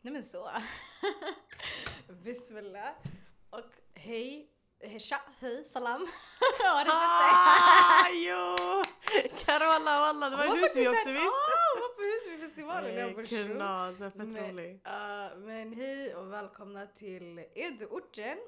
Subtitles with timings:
[0.00, 0.50] Nej men så.
[2.24, 2.90] Bismillah.
[3.50, 4.50] Och hej,
[5.00, 6.06] tja, hej, salam.
[6.58, 7.32] Har du sett det?
[7.32, 8.82] Ah, jo!
[9.44, 11.26] Carola walla, det var en var Husby faktiskt också här- visst?
[11.26, 13.24] Ah, hon var på Husbyfestivalen jag var.
[13.24, 14.80] Knas, Men, rolig.
[15.36, 18.38] men hej och välkomna till Eduorten.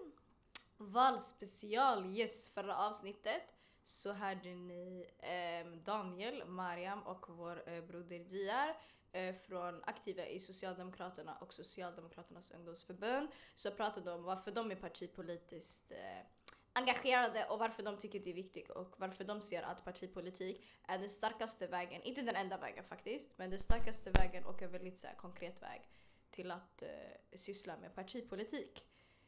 [0.77, 3.43] Valspecial, yes, förra avsnittet
[3.83, 8.75] så hörde ni ehm, Daniel, Mariam och vår eh, broder Diar eh,
[9.15, 15.93] Eh, från aktiva i Socialdemokraterna och Socialdemokraternas ungdomsförbund så pratade om varför de är partipolitiskt
[15.93, 16.27] eh,
[16.73, 20.99] engagerade och varför de tycker det är viktigt och varför de ser att partipolitik är
[20.99, 24.99] den starkaste vägen, inte den enda vägen faktiskt, men den starkaste vägen och en väldigt
[24.99, 25.89] så här, konkret väg
[26.31, 26.89] till att eh,
[27.35, 28.85] syssla med partipolitik.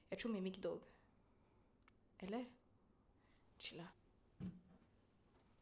[0.08, 0.82] Jag tror min mick dog.
[2.18, 2.44] Eller?
[3.56, 3.88] Chilla.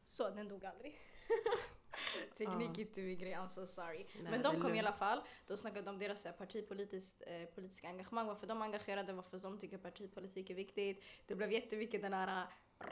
[0.03, 0.99] Så, den dog aldrig.
[2.37, 2.81] Teknik Ja.
[2.81, 3.97] inte min grej, I'm so sorry.
[3.97, 7.43] Nej, Men är de kom i alla fall, då snackade de om deras partipolitiskt, eh,
[7.45, 11.03] politiska engagemang, varför de är engagerade, varför de tycker partipolitik är viktigt.
[11.25, 12.47] Det blev jättemycket den här eh,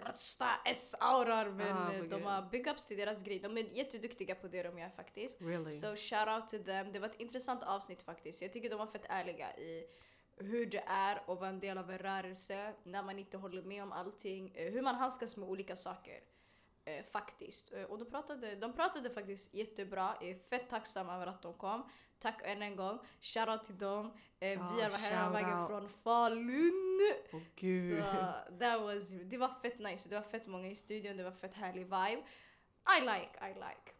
[0.06, 3.40] rösta S-aurar men Ah, eh, vad de har big ups till deras grej.
[3.40, 5.42] De är jätteduktiga på det de gör faktiskt.
[5.42, 5.72] Really?
[5.72, 6.92] So shout out to them.
[6.92, 8.42] Det var ett intressant avsnitt faktiskt.
[8.42, 9.86] Jag tycker de var fett ärliga i
[10.38, 13.84] hur det är att vara en del av en rörelse när man inte håller med
[13.84, 14.52] om allting.
[14.56, 16.20] eh, Hur man handskas med olika saker.
[16.97, 17.73] Eh, faktiskt.
[17.73, 20.16] Eh, och de pratade, de pratade faktiskt jättebra.
[20.22, 21.89] Jag är fett tacksam över att de kom.
[22.20, 23.00] Tack än en gång.
[23.22, 24.14] Shoutout till dem.
[24.39, 27.00] Eh, Ja, Diar var hela vägen från Falun.
[27.34, 28.03] Åh gud.
[28.03, 30.09] Så that was, det var fett nice.
[30.09, 31.17] Det var fett många i studion.
[31.17, 32.23] Det var fett härlig vibe.
[32.97, 33.92] I like, I like.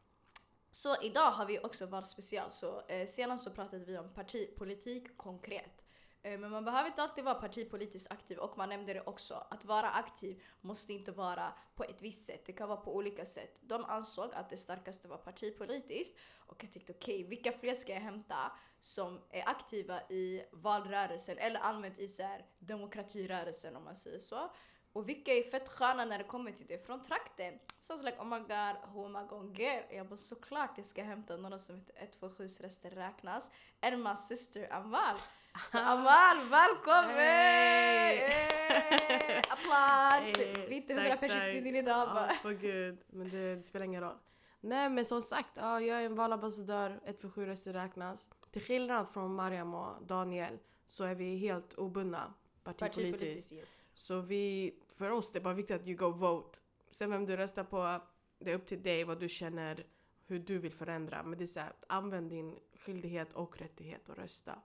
[0.72, 2.52] Så idag har vi också valspecial.
[2.52, 5.86] Så eh, senast så pratade vi om partipolitik konkret.
[6.24, 9.46] Eh, men man behöver inte alltid vara partipolitiskt aktiv och man nämnde det också.
[9.50, 12.46] Att vara aktiv måste inte vara på ett visst sätt.
[12.46, 13.60] Det kan vara på olika sätt.
[13.62, 18.02] De ansåg att det starkaste var partipolitiskt och jag tänkte okej, vilka fler ska jag
[18.02, 24.20] hämta som är aktiva i valrörelsen eller allmänt i så här, demokratirörelsen om man säger
[24.20, 24.52] så.
[24.94, 27.60] Och vilka är fett sköna när det kommer till det från trakten.
[27.80, 29.86] Så like oh my god, who am I gonna get?
[29.92, 33.52] Jag bara såklart jag ska hämta några som heter 127 röster räknas.
[33.82, 35.18] And syster, sister Amal.
[35.60, 37.16] Så Amal, välkommen!
[37.16, 38.18] Hey!
[38.18, 39.42] Hey!
[39.50, 40.38] Applåd!
[40.38, 42.28] Hey, Vi är inte 100 pers i studion idag bara.
[42.28, 43.04] Ja, för gud.
[43.08, 44.18] Men det, det spelar ingen roll.
[44.62, 48.32] Nej men som sagt, ja, jag är en valambassadör, ett för sju röster räknas.
[48.52, 53.20] Till skillnad från Mariam och Daniel så är vi helt obundna partipolitiskt.
[53.20, 53.88] Partipolitiskt yes.
[53.94, 56.60] Så vi, för oss det är bara viktigt att you go vote.
[56.92, 58.02] Sen vem du röstar på,
[58.40, 59.86] det är upp till dig vad du känner,
[60.26, 61.24] hur du vill förändra.
[61.24, 64.60] Men det är så här, använd din skyldighet och rättighet att rösta.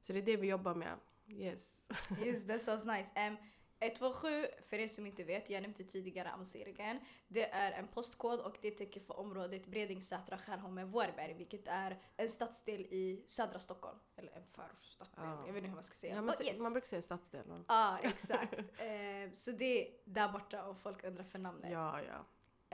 [0.00, 0.98] Så det är det vi jobbar med.
[1.28, 1.84] Yes.
[2.24, 3.28] Yes, that sounds nice.
[3.28, 3.36] Um,
[3.82, 6.98] 127, för er som inte vet, jag nämnde tidigare Amsirgen.
[7.28, 12.02] Det är en postkod och det täcker för området Bredäng, Sätra, Skärholmen, Vårberg, vilket är
[12.16, 13.98] en stadsdel i södra Stockholm.
[14.16, 15.46] Eller en förstadsdel, Ja.
[15.46, 16.14] jag vet inte hur man ska säga.
[16.14, 16.58] Ja, man, yes.
[16.58, 17.64] man brukar säga stadsdel.
[17.68, 18.54] Ja, exakt.
[18.58, 21.72] Eh, så det är där borta om folk undrar för namnet.
[21.72, 22.24] Ja, ja.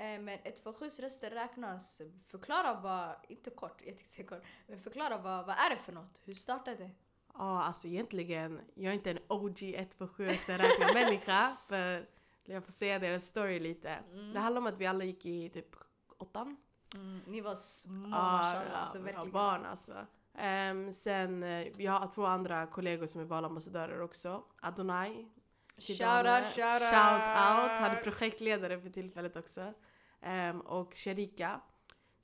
[0.03, 2.03] Eh, men 127 röster räknas.
[2.27, 5.93] Förklara bara, inte kort, jag tänkte säga kort, men förklara vad, vad är det för
[5.93, 6.21] något?
[6.25, 6.91] Hur startade det?
[7.39, 12.07] Ja, alltså egentligen, jag är inte en OG 127 räkna människa för
[12.45, 13.89] jag får säga deras story lite.
[13.91, 14.33] Mm.
[14.33, 15.77] Det handlar om att vi alla gick i typ
[16.19, 16.57] åttan.
[16.95, 19.31] Mm, ni var små, Ja, mashallah, alltså ja, verkligen.
[19.31, 20.07] barn alltså.
[20.35, 24.45] Ehm, sen, eh, jag har två andra kollegor som är valambassadörer också.
[24.61, 25.29] Adonai.
[25.77, 26.91] till Shout out, shout out!
[26.91, 27.21] Shout
[27.63, 27.71] out!
[27.81, 29.73] Han är projektledare för tillfället också.
[30.21, 31.61] Ehm, och Sharika.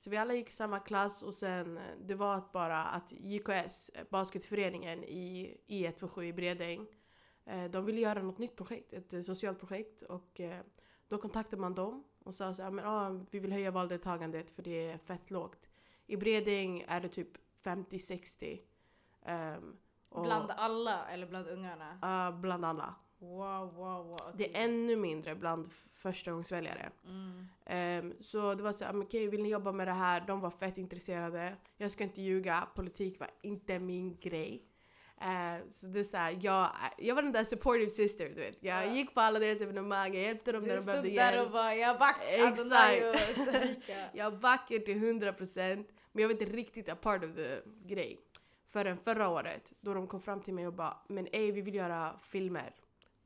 [0.03, 3.11] Så vi alla gick i samma klass och sen eh, det var att bara att
[3.11, 6.87] JKS, eh, basketföreningen i I127 i Bredäng,
[7.45, 10.41] eh, de ville göra något nytt projekt, ett socialt projekt och
[11.07, 14.63] då kontaktade man dem och sa så här, men ah, vi vill höja valdeltagandet för
[14.63, 15.69] det är fett lågt.
[16.05, 17.29] I Bredäng är det typ
[17.63, 18.59] 50-60.
[19.25, 19.77] ehm,
[20.09, 21.99] och- Bland alla eller bland ungarna?
[22.01, 22.95] Ja, bland alla.
[23.23, 24.19] Wow, wow, wow.
[24.37, 24.51] Det okej.
[24.53, 26.89] är ännu mindre bland förstagångsväljare.
[27.05, 27.47] Mm.
[27.65, 30.23] Ehm, så det var så men okej vill ni jobba med det här?
[30.27, 31.55] De var fett intresserade.
[31.77, 34.65] Jag ska inte ljuga, politik var inte min grej.
[35.21, 38.57] Ehm, så det är så här, jag, jag var den där supportive sister du vet.
[38.63, 38.93] Jag Ja.
[38.93, 41.45] gick på alla deras evenemang, jag hjälpte dem när Du de stod behövde där hjälp.
[41.45, 43.03] och bara jag back Exakt.
[44.13, 48.19] Jag backar till 100% men jag var inte riktigt a part of the grej.
[48.67, 51.75] Förrän förra året då de kom fram till mig och bara men ey vi vill
[51.75, 52.73] göra filmer.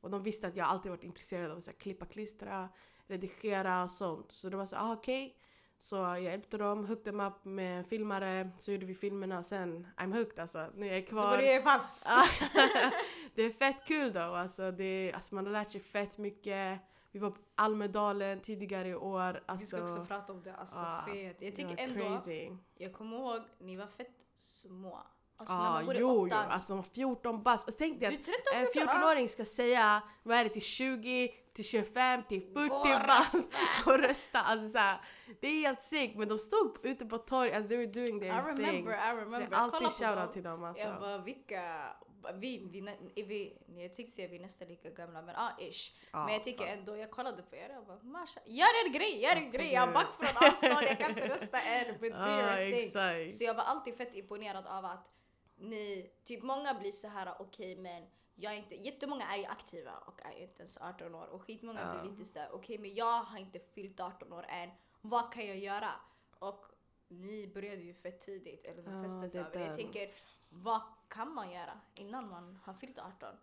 [0.00, 2.68] Och de visste att jag alltid varit intresserad av att så klippa, klistra,
[3.06, 4.32] redigera och sånt.
[4.32, 5.36] Så det var så ah, okej.
[5.76, 10.18] Så jag hjälpte dem, hooked them up med filmare, så gjorde vi filmerna sen I'm
[10.18, 10.66] hooked alltså.
[10.74, 11.26] Nu är jag kvar.
[11.26, 12.06] var du fast.
[12.08, 12.26] Ja.
[13.34, 14.20] det är fett kul då.
[14.20, 16.80] Alltså, det, alltså man har lärt sig fett mycket.
[17.10, 19.42] Vi var på Almedalen tidigare i år.
[19.46, 21.42] Alltså, Vi ska också prata om det, alltså ah, fet.
[21.42, 22.50] Jag tycker ändå, crazy.
[22.74, 25.02] jag kommer ihåg, ni var fett små.
[25.40, 26.26] Alltså när Ja, man går i jo, jo.
[26.26, 26.50] åttan.
[26.50, 27.64] Alltså de var 14 bast.
[27.68, 31.28] Alltså, tänk dig att 13, en 14, 14-åring ska säga vad är det till 20,
[31.54, 33.56] till 25, till 40 Gå och bast rösta.
[33.90, 34.40] och rösta.
[34.40, 35.00] Alltså, så här,
[35.40, 38.20] det är helt sick men de stod ute på torget, alltså, they were doing I
[38.20, 38.66] their thing.
[38.66, 39.56] remember, I Så det remember.
[39.56, 40.86] är alltid shoutout till dem alltså.
[40.86, 41.62] Jag bara vilka,
[42.34, 42.78] vi, vi,
[43.16, 45.96] är vi, jag tänkte säga vi är nästan lika gamla men ja ish.
[46.12, 46.78] Ja, men jag tycker fan.
[46.78, 49.72] ändå, jag kollade på er och bara masha, gör er grej, gör er grej.
[49.72, 53.30] Jag är back från avstånd, jag kan inte rösta än but do Ja, your thing.
[53.30, 55.06] Så jag var alltid fett imponerad av att
[55.58, 59.92] ni, typ många blir så här okej men jag är inte, jättemånga är ju aktiva
[59.98, 62.00] och är inte ens 18 år och skitmånga Ja.
[62.00, 64.70] blir lite såhär okej men jag har inte fyllt 18 år än,
[65.00, 65.90] vad kan jag göra?
[66.38, 66.66] Och
[67.08, 69.62] ni började ju fett tidigt, eller de flesta det är utav.
[69.62, 70.14] Jag tänker,
[70.48, 73.34] vad kan man göra innan man har fyllt 18?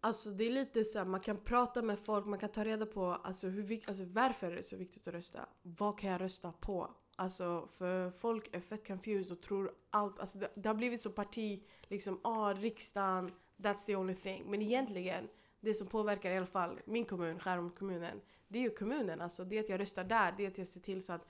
[0.00, 2.86] Alltså det är lite så här, man kan prata med folk, man kan ta reda
[2.86, 5.48] på alltså, hur, alltså, varför är det så viktigt att rösta.
[5.62, 6.90] Vad kan jag rösta på?
[7.20, 11.10] Alltså för folk är fett confused och tror allt, alltså det, det har blivit så
[11.10, 14.50] parti, liksom ah riksdagen, that's the only thing.
[14.50, 15.28] Men egentligen,
[15.60, 19.20] det som påverkar i alla fall min kommun, Skärholm kommunen, det är ju kommunen.
[19.20, 21.26] Alltså det är att jag röstar där, det är att jag ser till så att,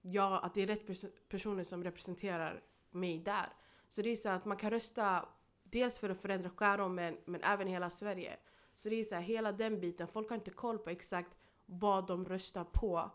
[0.00, 3.52] jag, att det är rätt pers- personer som representerar mig där.
[3.88, 5.28] Så det är så att man kan rösta
[5.62, 8.36] dels för att förändra Skärholm men, men även hela Sverige.
[8.74, 11.36] Så det är så här, hela den biten, folk har inte koll på exakt
[11.66, 13.10] vad de röstar på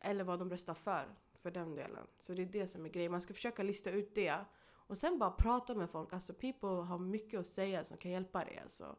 [0.00, 2.06] eller vad de röstar för, för den delen.
[2.18, 4.44] Så det är det som är grejen, man ska försöka lista ut det.
[4.72, 8.44] Och sen bara prata med folk, alltså people har mycket att säga som kan hjälpa
[8.44, 8.96] dig alltså.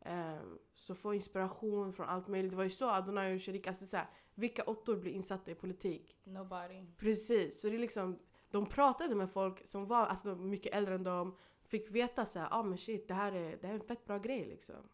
[0.00, 2.50] Ehm, så få inspiration från allt möjligt.
[2.50, 5.54] Det var ju så Adonai och Sharika, alltså så här, vilka åttor blir insatta i
[5.54, 6.16] politik?
[6.24, 6.86] Nobody.
[6.96, 8.18] Precis, så det är liksom,
[8.50, 12.48] de pratade med folk som var alltså, mycket äldre än dem, fick veta så här,
[12.50, 14.88] ah men shit det här är, det här är en fett bra grej liksom.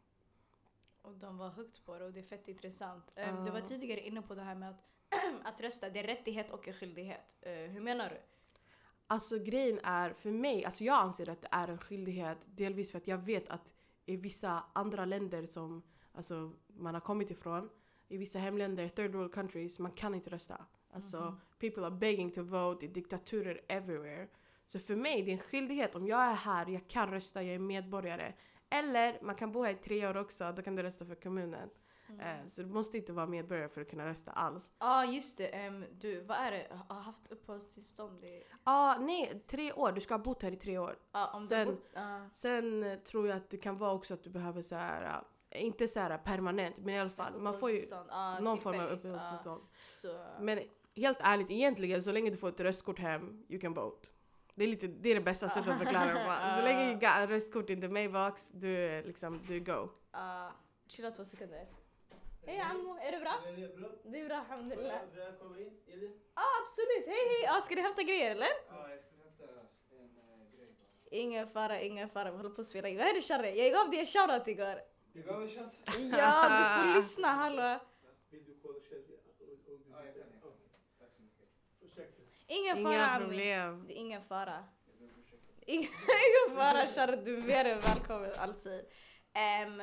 [1.03, 3.15] Och de var högt på det och det är fett intressant.
[3.17, 4.85] Um, Du var tidigare inne på det här med att,
[5.45, 7.37] att rösta, det är rättighet och en skyldighet.
[7.41, 8.21] Eh, hur menar du?
[9.07, 12.99] Alltså grejen är, för mig, alltså jag anser att det är en skyldighet delvis för
[12.99, 13.75] att jag vet att
[14.07, 15.83] i vissa andra länder som
[16.13, 17.71] alltså, man har kommit ifrån,
[18.09, 20.65] i vissa hemländer, third world countries, man kan inte rösta.
[20.91, 24.29] Alltså people are begging to vote, det är diktaturer everywhere.
[24.67, 25.95] Så för mig, det är en skyldighet.
[25.95, 28.33] Om jag är här, jag kan rösta, jag är medborgare.
[28.71, 31.69] Eller man kan bo här i tre år också, då kan du rösta för kommunen.
[32.21, 34.73] Eh, så du måste inte vara medborgare för att kunna rösta alls.
[34.79, 36.67] Ja ah, just det, Em, du vad är det?
[36.89, 38.45] Har haft uppehållstillstånd i...
[38.65, 39.93] Ah, nej, tre år.
[39.93, 40.99] Du ska ha bott här i tre år.
[41.13, 44.15] Ah, om sen, du bott, ah, sen eh, tror jag att det kan vara också
[44.15, 47.41] att du behöver så här, eh, inte så här permanent, men i alla fall.
[47.41, 49.63] Man får ju ah, någon form av uppehållstillstånd.
[50.41, 50.61] Men
[50.97, 54.09] helt ärligt, egentligen så länge du får ett röstkort hem, you can vote.
[54.55, 56.31] Det är, lite, det är det bästa sättet att förklara det på.
[56.57, 59.89] Så länge you got röstkort in the mailbox, du är liksom, du go.
[60.11, 60.51] ah,
[60.89, 61.67] chilla två sekunder.
[62.49, 63.35] Hej Ammo, är det bra?
[63.47, 63.89] Är det bra?
[64.03, 65.01] Det är bra, alhamdulillah.
[65.15, 65.67] Får jag komma in?
[65.87, 66.03] Är?
[66.03, 67.47] Ja ah, absolut, hej hej!
[67.49, 68.49] Ah, ska du hämta grejer eller?
[68.69, 71.19] Ja, jag skulle hämta en äh, grej bara.
[71.21, 72.99] Ingen fara, ingen fara, vi håller på att spela in.
[72.99, 73.51] Vad är det Sharre?
[73.51, 74.81] Jag gav dig en shoutout igår.
[75.13, 75.75] Du gav en chans?
[76.21, 77.81] Ja, du får lyssna, hallå.
[78.31, 79.03] Vill du kolla själv?
[79.91, 80.53] Ja, jag kan.
[81.01, 81.49] Tack så mycket.
[81.81, 82.23] Ursäkta.
[82.47, 83.85] Ingen fara Inga problem.
[83.87, 84.65] Det är ingen fara.
[84.87, 85.43] Jag ber om ursäkt.
[85.67, 85.91] Ingen
[86.29, 88.85] ingen fara Sharre, du är mer än välkommen alltid.
[89.35, 89.83] Um,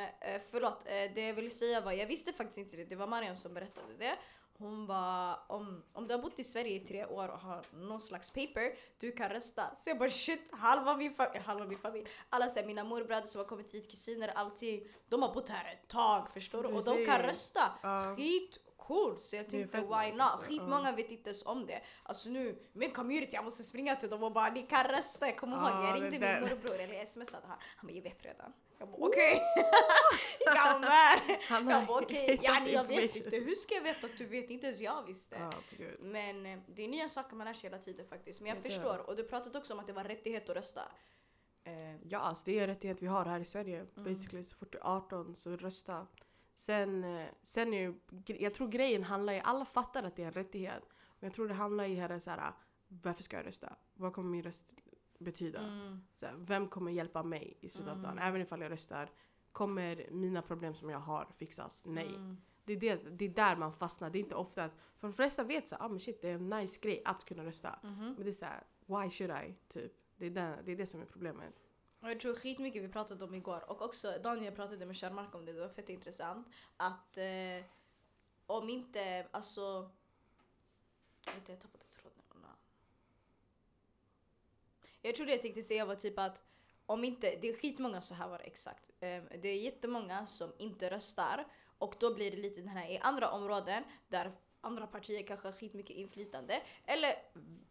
[0.51, 3.37] förlåt, eh, det jag ville säga var, jag visste faktiskt inte det, det var Mariam
[3.37, 4.17] som berättade det.
[4.57, 8.01] Hon bara, om, om du har bott i Sverige i tre år och har någon
[8.01, 9.75] slags paper, du kan rösta.
[9.75, 13.27] Så jag bara shit, halva min familj, halva min familj, alla så här, mina morbröder
[13.27, 14.87] som har kommit hit, kusiner, allting.
[15.09, 16.69] De har bott här ett tag förstår du?
[16.69, 17.71] Och de kan rösta.
[17.81, 18.15] Ja.
[18.15, 20.21] Skit cool så jag tänkte why not?
[20.21, 20.41] alltså.
[20.41, 21.81] Skitmånga vet inte ens om det.
[22.03, 25.25] Alltså nu, min community, jag måste springa till dem och bara ni kan rösta.
[25.25, 27.57] Jag kommer ihåg, Ja, jag ringde min morbror eller smsade han.
[27.77, 28.53] Han bara jag vet redan.
[28.79, 29.41] Jag bara okej.
[30.45, 31.39] jag med.
[31.49, 33.35] Han Jag bara okej, helt yani jag vet inte.
[33.37, 34.49] Hur ska jag veta att du vet?
[34.49, 35.49] Inte ens jag visste.
[35.77, 35.99] Gud.
[35.99, 38.41] Men eh, det är nya saker man lär sig hela tiden faktiskt.
[38.41, 38.69] Men jag Det är det.
[38.69, 39.09] förstår.
[39.09, 40.81] Och du pratade också om att det var rättighet att rösta.
[41.63, 43.79] Eh, Ja, alltså det är en rättighet vi har här i Sverige.
[43.97, 44.13] Mm.
[44.13, 46.07] Basically, så fort du är 18 så rösta.
[46.55, 47.93] Sen, eh, sen är ju,
[48.25, 50.83] jag tror grejen handlar i, alla fattar att det är en rättighet.
[51.19, 52.53] Men jag tror det handlar i här så här,
[52.87, 53.75] varför ska jag rösta?
[53.93, 54.75] Vad kommer min röst
[55.17, 55.59] betyda?
[55.59, 56.01] mm.
[56.11, 58.11] Så här, vem kommer hjälpa mig i slutet av dagen?
[58.11, 58.27] Mm.
[58.27, 59.09] Även ifall jag röstar,
[59.51, 61.85] kommer mina problem som jag har fixas?
[61.85, 62.07] Nej.
[62.07, 62.37] Mm.
[62.63, 64.09] Det, är det, det är där man fastnar.
[64.09, 66.29] Det är inte ofta att, för de flesta vet så här, ah, men shit det
[66.29, 67.79] är en nice grej att kunna rösta.
[67.83, 68.13] Mhm.
[68.13, 69.55] Men det är så här, why should I?
[69.67, 69.91] Typ.
[70.15, 71.53] Det är det, det är det som är problemet.
[72.05, 75.45] Och jag tror skitmycket vi pratade om igår och också Daniel pratade med Kärmark om
[75.45, 76.47] det, det var fett intressant.
[76.77, 77.65] Att eh,
[78.45, 79.89] om inte, alltså...
[81.25, 82.15] Jag jag tappade tråden.
[85.01, 86.43] Jag tror det jag tänkte säga var typ att
[86.85, 88.89] om inte, det är skitmånga, så här var det exakt.
[88.99, 91.47] Eh, det är jättemånga som inte röstar
[91.77, 94.31] och då blir det lite den här i andra områden där
[94.61, 96.61] andra partier kanske har skitmycket inflytande.
[96.85, 97.09] Eller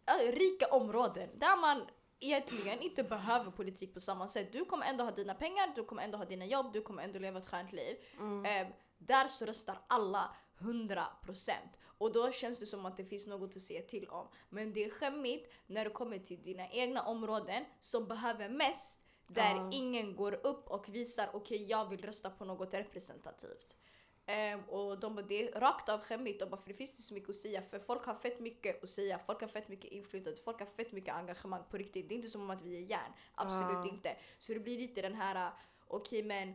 [0.05, 1.87] äh, rika områden där man
[2.19, 4.51] egentligen inte behöver politik på samma sätt.
[4.51, 7.19] Du kommer ändå ha dina pengar, du kommer ändå ha dina jobb, du kommer ändå
[7.19, 7.95] leva ett skönt liv.
[8.19, 8.45] Mm.
[8.45, 11.51] Eh, där så röstar alla 100%.
[11.97, 14.27] Och då känns det som att det finns något att säga till om.
[14.49, 19.01] Men det är skämmigt när det kommer till dina egna områden som behöver mest.
[19.27, 19.69] Där Ja.
[19.73, 23.75] ingen går upp och visar okej jag vill rösta på något representativt.
[24.25, 26.39] Ehm, och de bara, det är rakt av skämmigt.
[26.39, 27.61] De bara, för det finns inte så mycket att säga.
[27.61, 29.19] För folk har fett mycket att säga.
[29.19, 30.39] Folk har fett mycket inflytande.
[30.41, 32.09] Folk har fett mycket engagemang på riktigt.
[32.09, 33.11] Det är inte som om att vi är järn.
[33.35, 33.89] Absolut Ja.
[33.89, 34.17] inte.
[34.39, 35.51] Så det blir lite den här,
[35.87, 36.53] okej men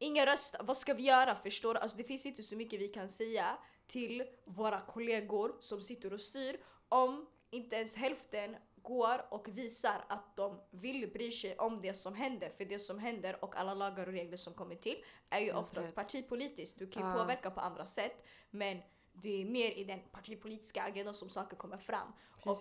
[0.00, 1.34] Ingen röst, vad ska vi göra?
[1.34, 1.80] Förstår du?
[1.80, 6.20] Alltså det finns inte så mycket vi kan säga till våra kollegor som sitter och
[6.20, 6.56] styr
[6.88, 8.56] om inte ens hälften
[8.88, 12.50] går och visar att de vill bry sig om det som händer.
[12.56, 14.96] För det som händer och alla lagar och regler som kommer till
[15.30, 16.78] är ju oftast partipolitiskt.
[16.78, 17.14] Du kan ju Ja.
[17.18, 21.78] påverka på andra sätt men det är mer i den partipolitiska agendan som saker kommer
[21.78, 22.12] fram.
[22.44, 22.56] Och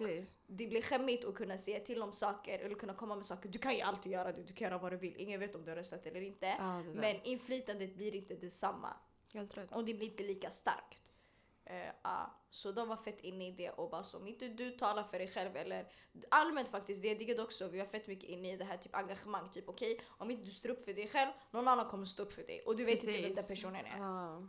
[0.48, 3.50] det blir skämmigt att kunna säga till om saker eller kunna komma med saker.
[3.50, 5.15] Du kan ju alltid göra det, du kan göra vad du vill.
[5.17, 6.46] Ingen vet om du har röstat eller inte.
[6.46, 6.84] Där.
[6.84, 8.93] Men inflytandet blir inte detsamma.
[9.34, 9.72] Helt rätt.
[9.72, 11.07] Och det blir inte lika starkt.
[11.70, 12.34] Eh, ja.
[12.50, 15.20] så de var fett inne i det och bara så om inte du talar för
[15.20, 15.92] dig själv eller
[16.30, 18.96] allmänt faktiskt, det jag diggade också, vi var fett mycket inne i det här typ
[18.96, 19.50] engagemang.
[19.50, 22.34] Typ okej, om inte du står upp för dig själv, någon annan kommer stå upp
[22.34, 22.62] för dig.
[22.66, 23.50] Och du vet inte vem den Precis.
[23.50, 23.98] personen är.
[23.98, 24.48] Ja.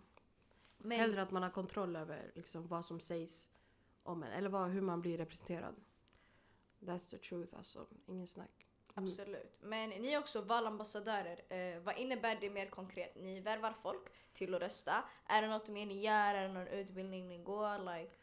[0.79, 3.51] Men, Hellre att man har kontroll över liksom, vad som sägs
[4.03, 4.33] om en.
[4.33, 5.75] Eller vad, hur man blir representerad.
[6.81, 7.87] That's the truth alltså.
[8.07, 8.68] Ingen snack.
[8.99, 9.07] Mm.
[9.09, 9.59] Absolut.
[9.63, 11.41] Men ni är också valambassadörer.
[11.49, 13.15] Eh, vad innebär det mer konkret?
[13.17, 14.03] Ni värvar folk
[14.33, 15.05] till att rösta.
[15.27, 16.35] Är det något mer ni gör?
[16.35, 17.79] Är det någon utbildning ni går?
[17.99, 18.15] Like,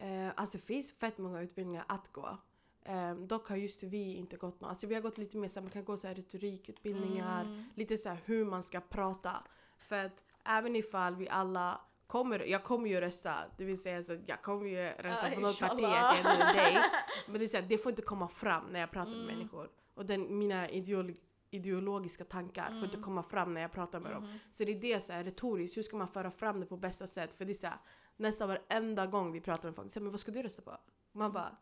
[0.00, 2.38] Eh, alltså det finns fett många utbildningar att gå.
[2.84, 4.70] Eh, dock har just vi inte gått någon.
[4.70, 7.40] Alltså vi har gått lite mer så här, man kan gå så här retorikutbildningar.
[7.44, 7.64] Mm.
[7.74, 9.44] Lite så här hur man ska prata.
[9.76, 14.18] För att även ifall vi alla kommer, jag kommer ju rösta, det vill säga så
[14.26, 15.82] jag kommer ju rösta på något parti.
[17.26, 19.36] Men det, är så här, det får inte komma fram när jag pratar med Mm.
[19.36, 19.68] människor.
[19.98, 21.14] Och den, mina ideolo
[21.50, 23.02] ideologiska tankar får inte Mm.
[23.02, 24.24] komma fram när jag pratar med dem.
[24.24, 24.38] Mhm.
[24.50, 27.06] Så det är det så här, retoriskt, hur ska man föra fram det på bästa
[27.06, 27.34] sätt?
[27.34, 27.78] För det är så här,
[28.16, 30.76] nästan varenda gång vi pratar med folk, så här, men vad ska du rösta på?
[31.12, 31.56] Man bara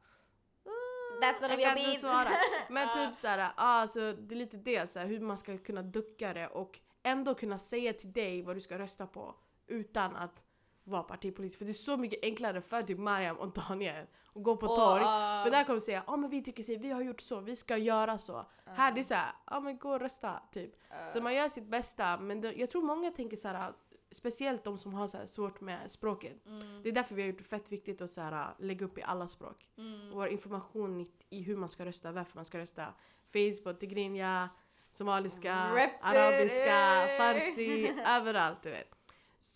[1.23, 2.29] That's none of jag kan inte svara.
[2.71, 6.49] Men typ såhär, alltså, det är lite det, såhär, hur man ska kunna ducka det
[6.49, 9.35] och ändå kunna säga till dig vad du ska rösta på
[9.67, 10.45] utan att
[10.87, 11.59] vara partipolitisk.
[11.59, 14.77] För det är så mycket enklare för typ Mariam och Daniel att gå på Och,
[14.77, 15.03] torg.
[15.03, 15.07] uh,
[15.45, 17.57] För där kommer de säga ja men vi tycker så, vi har gjort så, vi
[17.57, 18.47] ska göra så.
[18.65, 20.75] Här det är såhär, ja men gå och rösta typ.
[20.91, 23.73] uh, Så man gör sitt bästa men det, jag tror många tänker såhär,
[24.11, 26.47] speciellt de som har så svårt med språket.
[26.47, 28.99] mm, Det är därför vi har gjort det fett viktigt att så här, lägga upp
[28.99, 30.11] i alla språk mm.
[30.11, 32.87] vår information i, hur man ska rösta, varför man ska rösta.
[33.33, 34.49] Facebook, tigrinja,
[34.91, 38.96] somaliska, Rep arabiska, farsi, överallt du vet.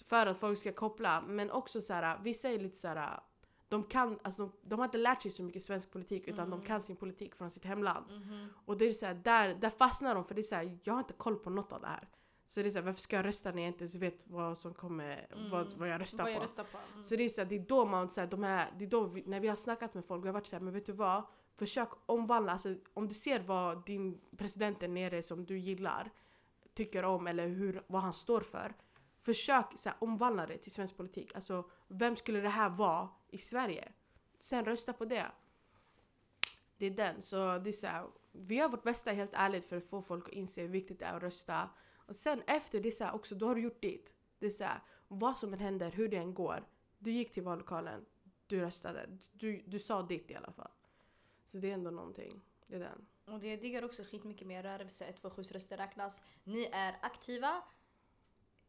[0.09, 1.21] För att folk ska koppla.
[1.21, 3.21] Men också så här, vissa är lite så här.
[3.69, 6.59] De, kan, alltså de, de har inte lärt sig så mycket svensk politik utan Mm.
[6.61, 8.07] de kan sin politik från sitt hemland.
[8.11, 8.49] Mhm.
[8.67, 10.95] Och det är så här, där, där fastnar de för det är så här, jag
[10.95, 12.09] har inte koll på något av det här.
[12.47, 14.59] Så det är så här, varför ska jag rösta när jag inte ens vet vad
[14.59, 15.79] som kommer, vad, Mm.
[15.79, 16.43] vad jag röstar Vad jag på?
[16.43, 16.79] röstar på.
[16.93, 17.03] Mm.
[17.03, 19.23] Så det är, så det är då man, så de här, det är då vi,
[19.27, 21.23] när vi har snackat med folk, vi har varit såhär, men vet du vad?
[21.57, 26.11] Försök omvandla, alltså, om du ser vad din president där nere som du gillar
[26.75, 28.75] tycker om eller hur, vad han står för.
[29.23, 31.35] Försök så här, omvandla det till svensk politik.
[31.35, 33.93] Alltså, vem skulle det här vara i Sverige?
[34.39, 35.33] Sen rösta på det.
[36.77, 37.23] Det är den.
[37.23, 40.29] Så det är så här, vi gör vårt bästa helt ärligt för att få folk
[40.29, 41.71] att inse hur viktigt det är att rösta.
[41.97, 44.15] Och sen efter, det är så här, också, då har du gjort ditt.
[44.39, 46.67] Det är så här, vad som än händer, hur det än går.
[46.99, 48.05] Du gick till vallokalen,
[48.47, 49.19] du röstade.
[49.33, 50.71] Du, du sa ditt i alla fall.
[51.45, 52.41] Så det är ändå någonting.
[52.67, 53.07] Det är den.
[53.25, 56.25] Och det jag diggar också skitmycket med rörelse 127 röster räknas.
[56.45, 57.63] Ni är aktiva,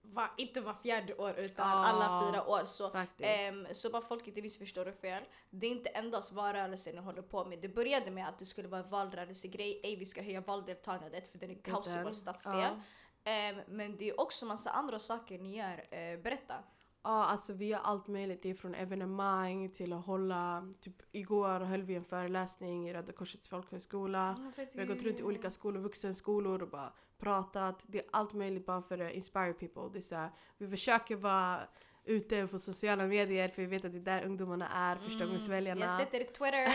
[0.02, 2.66] va, inte var fjärde år utan Ja, alla fyra år.
[2.66, 5.24] Så, ehm, så bara folk inte missförstår det fel.
[5.50, 7.60] Det är inte endast valrörelsen ni håller på med.
[7.60, 9.82] Det började med att det skulle vara en valrörelsegrej.
[9.84, 12.54] Ej vi ska höja valdeltagandet för den är kaos i vår stadsdel.
[12.54, 12.82] Ja.
[13.24, 15.88] Ehm, men det är också massa andra saker ni gör.
[15.92, 16.64] Eh, berätta.
[17.04, 18.42] Ja, alltså vi gör allt möjligt.
[18.42, 20.72] Det är från evenemang till att hålla...
[20.82, 24.52] Typ igår höll vi en föreläsning i Röda Korsets folkhögskola.
[24.74, 27.84] Vi har gått runt i olika skolor, vuxenskolor och bara pratat.
[27.88, 29.90] Det är allt möjligt bara för att inspire people.
[29.94, 31.60] Det är så här, vi försöker vara
[32.04, 35.82] ute på sociala medier för vi vet att det är där ungdomarna är, förstagångsväljarna.
[35.82, 36.68] Jag sätter Twitter.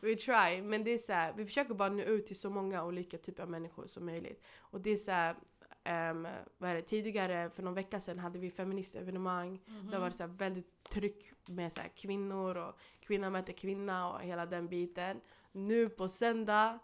[0.06, 0.62] We try.
[0.62, 3.42] Men det är så här, vi försöker bara nå ut till så många olika typer
[3.42, 4.44] av människor som möjligt.
[4.58, 5.36] Och det är så här,
[5.84, 9.60] ehm, vad är det, tidigare, för någon vecka sedan, hade vi feministevenemang.
[9.66, 9.90] Mhm.
[9.90, 14.46] Det var så här väldigt tryck med så kvinnor och kvinna möter kvinna och hela
[14.46, 15.20] den biten.
[15.52, 16.78] Nu på söndag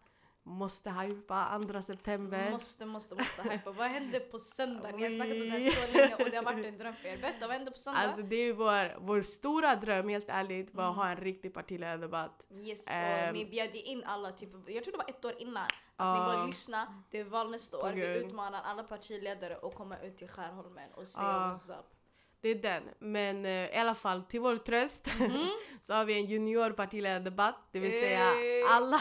[0.47, 2.51] måste hypa 2 september.
[2.51, 3.71] Måste, måste, måste hypa.
[3.73, 4.91] Vad hände på söndag?
[4.97, 7.09] Ni har snackat om det här så länge och det har varit en dröm för
[7.09, 7.17] er.
[7.17, 8.01] Berätta, vad hände på söndag?
[8.01, 10.99] Alltså det är vår, vår stora dröm helt ärligt, var att Mm.
[10.99, 12.47] ha en riktig partiledardebatt.
[12.63, 13.35] Yes, och Ehm.
[13.35, 15.63] ni bjöd ju in alla, typ, jag tror det var ett år innan.
[15.65, 16.13] Att Ja.
[16.15, 17.93] ni bara lyssna, det är val nästa år.
[17.93, 21.53] Vi utmanar alla partiledare att komma ut till Skärholmen och säga Ja.
[21.55, 21.87] what's up.
[22.41, 22.83] Det är den.
[22.99, 25.47] Men eh, i alla fall, till vår tröst Mm.
[25.83, 27.57] så har vi en junior partiledardebatt.
[27.73, 28.33] Det vill säga
[28.69, 29.01] alla,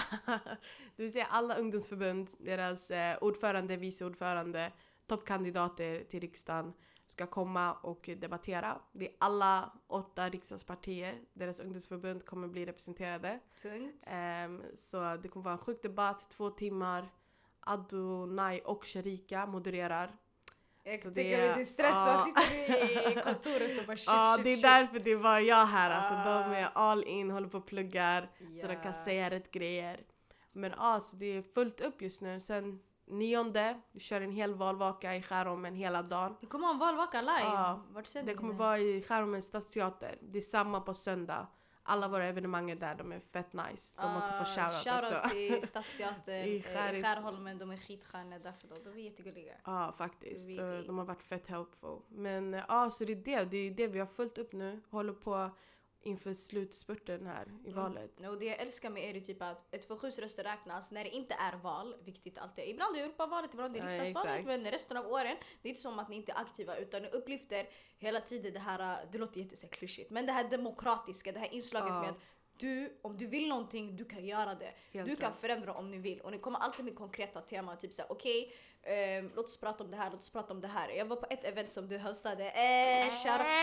[0.96, 4.72] det vill säga alla ungdomsförbund, deras eh, ordförande, vice ordförande,
[5.08, 6.74] toppkandidater till riksdagen
[7.08, 8.82] ska komma och debattera.
[8.92, 13.40] Det är alla åtta riksdagspartier, deras ungdomsförbund kommer bli representerade.
[13.62, 14.06] Tungt.
[14.08, 17.10] Ehm, så det kommer vara en sjuk debatt, två timmar.
[17.60, 20.16] Adonai och Sharika modererar.
[20.84, 24.34] Jag Så tänker det- det är stress, så sitter i kontoret och bara shit, Ja,
[24.38, 24.64] shit, det är shit.
[24.64, 25.90] därför det är bara jag här.
[25.90, 26.48] Alltså, Ah.
[26.50, 28.30] de är all in, håller på och pluggar
[28.62, 30.00] så de kan säga rätt grejer.
[30.56, 32.40] Men ja, så det är fullt upp just nu.
[32.40, 36.36] Sen nionde, vi kör en hel valvaka i Skärholmen hela dagen.
[36.42, 37.32] Ni kommer ha en valvaka live.
[37.44, 40.18] Ja, Vart Det kommer vara i Skärholmens stadsteater.
[40.22, 41.48] Det är samma på söndag.
[41.88, 43.96] Alla våra evenemang är där, de är fett nice.
[44.02, 45.30] De måste få Ah, shoutout shoutout också.
[45.30, 48.76] till Stadsteatern I Skär- Skärholmen, de är skitsköna därför då.
[48.84, 49.54] De är jättegulliga.
[49.66, 50.48] Ja, faktiskt.
[50.50, 50.78] Really?
[50.80, 52.00] Eh, De har varit fett helpful.
[52.10, 53.44] Men eh, ja, så det är det.
[53.46, 54.82] Det är det vi har följt upp nu.
[54.90, 55.50] Håller på
[56.06, 57.84] inför slutspurten här i Mm.
[57.84, 58.20] valet.
[58.20, 61.10] Och det jag älskar med er är typ att ett 2-7 röster räknas när det
[61.10, 62.68] inte är val, vilket alltid är.
[62.70, 66.00] Ibland är Europavalet, ibland är det riksdagsvalet, men resten av åren, det är inte som
[66.00, 70.10] att ni inte är aktiva utan ni upplyfter hela tiden det här, det låter jätteklyschigt,
[70.12, 72.02] men det här demokratiska, det här inslaget Ja.
[72.02, 72.14] med
[72.58, 74.74] du, om du vill någonting, du kan göra det.
[74.94, 75.40] Helt du kan rätt.
[75.40, 76.22] förändra om ni vill.
[76.22, 77.78] Och ni kommer alltid med konkreta teman.
[77.78, 80.68] Typ såhär, okej, ehm, låt oss prata om det här, låt oss prata om det
[80.68, 80.90] här.
[80.90, 82.44] Jag var på ett event som du hostade.
[82.50, 83.14] Eh, out.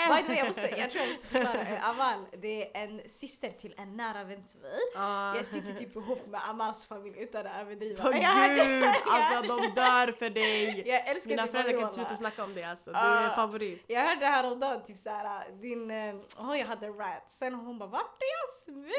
[0.08, 1.60] By the way, jag, måste, jag tror jag måste förklara.
[1.60, 4.70] Eh, Amal, det är en syster till en nära vän till mig.
[4.94, 5.36] Ja.
[5.36, 8.04] Jag sitter typ ihop med Amals familj utan att överdriva.
[8.04, 8.10] Åh
[8.56, 8.84] gud!
[9.06, 10.82] Alltså de dör för dig!
[10.88, 12.90] Jag älskar Mina din föräldrar kan inte sluta snacka om det alltså.
[12.90, 13.36] Du är Ah.
[13.36, 13.84] favorit.
[13.86, 17.24] Jag hörde häromdagen typ såhär, din, eh, oh, jag hade rat.
[17.30, 18.92] Sen hon bara, vart är Jasmin?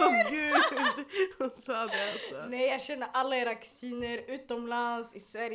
[0.00, 1.06] Åh gud!
[1.38, 2.46] Hon sa det alltså.
[2.48, 5.51] Nej jag känner alla era kusiner utomlands, i Sverige.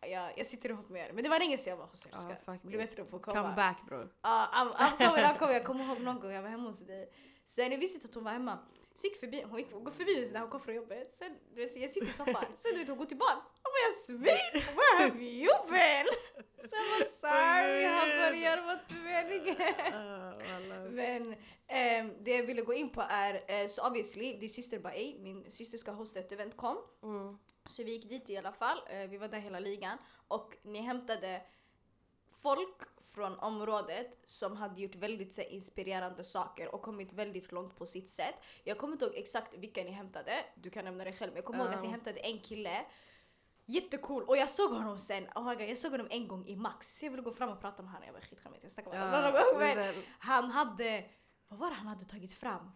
[0.00, 1.12] Jag, jag sitter ihop med er.
[1.12, 2.10] Men det var länge sedan jag var hos er.
[2.12, 2.64] Ja, Ska faktiskt.
[2.64, 3.42] bli bättre på att komma.
[3.42, 4.12] Come back bror.
[4.22, 5.54] Ja, I'm, I'm coming, I'm coming.
[5.54, 7.12] Jag kommer ihåg någon gång jag var hemma hos dig.
[7.44, 8.58] Sen jag visste inte att hon var hemma.
[8.96, 11.14] Så gick förbi, hon gick, går förbi mig när hon kom från jobbet.
[11.14, 12.44] Sen du vet, jag sitter i soffan.
[12.56, 13.46] Sen du vet hon går tillbaks.
[13.62, 16.06] Hon bara Jasmin, where have you been?
[16.68, 19.56] Så jag bara sorry, jag har börjat motiveringen.
[19.94, 20.90] Ah.
[20.90, 21.34] Men
[21.66, 25.18] ehm, det jag ville gå in på är, eh, så obviously, din syster bara ej,
[25.20, 26.76] min syster ska hosta ett event, kom.
[27.02, 27.38] Mm.
[27.66, 30.80] Så vi gick dit i alla fall, eh, vi var där hela ligan och ni
[30.80, 31.42] hämtade
[32.46, 37.86] folk från området som hade gjort väldigt så, inspirerande saker och kommit väldigt långt på
[37.86, 38.34] sitt sätt.
[38.64, 41.44] Jag kommer inte ihåg exakt vilka ni hämtade, du kan nämna det själv, men jag
[41.44, 42.86] kommer ihåg att ni hämtade en kille
[43.68, 44.22] Jättecool!
[44.22, 46.98] Och jag såg honom sen, oh my God, jag såg honom en gång i Max.
[46.98, 48.06] Så jag ville gå fram och prata med honom.
[48.06, 49.22] Jag var skitskämmig, jag snackade med honom.
[49.34, 51.04] Ja, han hade,
[51.48, 52.70] vad var det han hade tagit fram?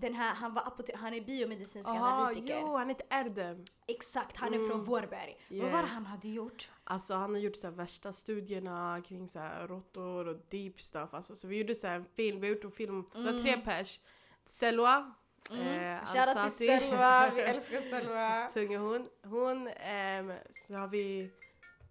[0.00, 2.60] Den här, han, var apote- han är biomedicinsk Aha, analytiker.
[2.60, 3.64] jo, han heter Erdem.
[3.86, 4.84] Exakt, han är från Mm.
[4.84, 5.36] Vårberg.
[5.50, 5.90] Vad var det Yes.
[5.94, 6.70] han hade gjort?
[6.84, 11.14] Alltså han har gjort så värsta studierna kring så här råttor och deep stuff.
[11.14, 13.56] Alltså, så vi gjorde så en film, vi har gjort en film, det var tre
[13.64, 14.00] pers.
[14.46, 15.14] Selwa,
[15.50, 15.62] Mm.
[15.96, 16.66] eh, Shoutout till.
[16.68, 18.50] Selva, vi älskar Selva.
[18.54, 19.08] Tunga hon.
[19.24, 20.32] Hon, ehm,
[20.66, 21.30] så har vi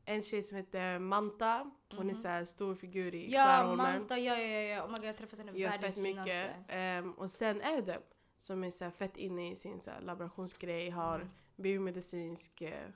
[0.10, 1.72] en tjej som heter Manta.
[1.96, 3.34] Hon är så här stor figur i Mhm.
[3.34, 3.78] Ja, Skärholmen.
[4.00, 4.84] Manta, ja, ja, ja.
[4.84, 6.56] Oh my God, jag har träffat henne, Gör världens fett mycket.
[6.68, 8.02] Ehm, och sen Erdem
[8.38, 11.30] som är så här fett inne i sin så här laborationsgrej, har Mm.
[11.56, 12.90] biomedicinsk eh,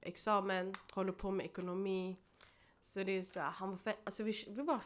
[0.00, 2.16] examen, håller på med ekonomi.
[2.80, 4.80] Så det är så här, han var fett, alltså vi, vi bara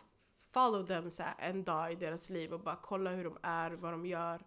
[0.52, 3.70] follow dem så här en dag i deras liv och bara kolla hur de är,
[3.70, 4.40] vad de gör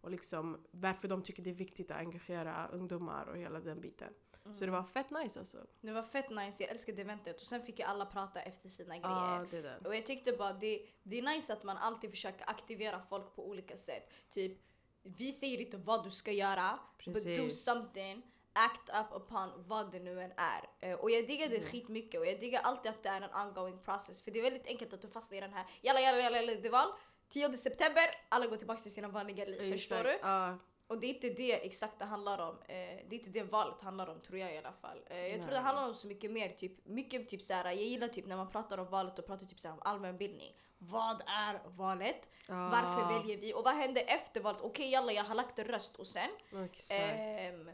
[0.00, 4.12] och liksom varför de tycker det är viktigt att engagera ungdomar och hela den biten.
[4.54, 5.58] Så det var fett nice alltså.
[5.80, 8.98] Det var fett nice, jag älskade eventet och sen fick ju alla prata efter sina
[8.98, 9.46] grejer.
[9.50, 9.88] det är det.
[9.88, 13.48] Och jag tyckte bara det, det är nice att man alltid försöker aktivera folk på
[13.48, 14.12] olika sätt.
[14.28, 14.58] Typ,
[15.02, 17.64] vi säger inte vad du ska göra, but do Precis.
[17.64, 20.68] something, act up upon vad det nu än är.
[20.90, 21.68] Eh, och jag diggar det Mm.
[21.70, 24.22] skitmycket och jag diggar alltid att det är en ongoing process.
[24.24, 26.60] För det är väldigt enkelt att du fastnar i den här, jalla jalla jalla, jalla
[26.60, 26.88] det val,
[27.30, 29.72] 10 september, alla går tillbaka till sina vanliga liv.
[29.72, 30.22] Förstår Exakt.
[30.22, 30.28] du?
[30.28, 32.54] Ja, Och det är inte det exakt det handlar om.
[32.54, 34.98] Eh, det är inte det valet handlar om tror jag i alla fall.
[35.06, 35.54] Eh, jag tror Nej.
[35.54, 36.48] det handlar om så mycket mer.
[36.48, 39.60] Typ, mycket typ såhär, jag gillar typ när man pratar om valet och pratar typ
[39.60, 40.54] såhär om allmänbildning.
[40.78, 42.28] Vad är valet?
[42.46, 42.68] ja.
[42.68, 43.54] Varför väljer vi?
[43.54, 44.60] Och vad händer efter valet?
[44.60, 46.30] Okej jalla jag har lagt en röst och sen.
[46.90, 47.70] Ehm,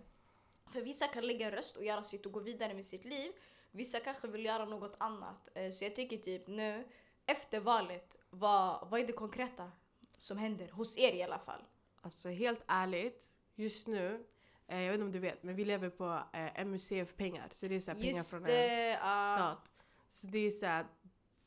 [0.72, 3.32] för vissa kan lägga en röst och göra sitt och gå vidare med sitt liv.
[3.70, 5.48] Vissa kanske vill göra något annat.
[5.54, 6.84] Eh, så jag tycker typ nu,
[7.26, 9.70] efter valet, vad, vad är det konkreta
[10.18, 10.68] som händer?
[10.68, 11.60] Hos er i alla fall.
[12.00, 14.24] Alltså helt ärligt, just nu,
[14.68, 17.48] Eh, jag vet inte om du vet, men vi lever på eh, MUCF-pengar.
[17.50, 19.36] Så det är så här pengar från en ah.
[19.36, 19.70] stat.
[20.08, 20.86] Så det är så här,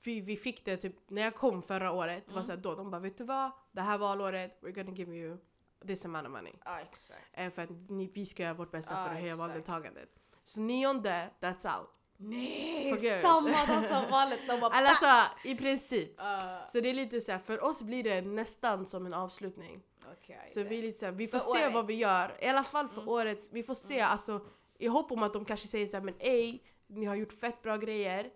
[0.04, 2.24] vi, vi fick det typ när jag kom förra året.
[2.28, 2.46] Det var Mm.
[2.46, 3.52] så här, då de bara vet du vad?
[3.72, 5.38] Det här valåret, we're gonna give you
[5.88, 6.54] this amount of money.
[6.66, 7.30] Ja, exakt.
[7.34, 9.40] Eh, för att ni, vi ska göra vårt bästa Ja, för att höja exakt.
[9.40, 10.10] valdeltagandet.
[10.44, 11.90] Så nionde, that's out.
[12.22, 12.92] Nej!
[13.02, 13.22] Gud.
[13.22, 15.06] Samma dag som valet, de bara alltså
[15.44, 16.14] i princip.
[16.18, 19.82] Ah, Så det är lite så här, för oss blir det nästan som en avslutning.
[20.14, 21.74] okej, Så vi är lite så här, vi får För se året.
[21.74, 22.38] vad vi gör.
[22.42, 23.10] I alla fall för Mm.
[23.10, 23.50] året.
[23.52, 24.46] Vi får se alltså
[24.80, 27.62] i hopp om att de kanske säger så här, men ej, ni har gjort fett
[27.62, 28.30] bra grejer.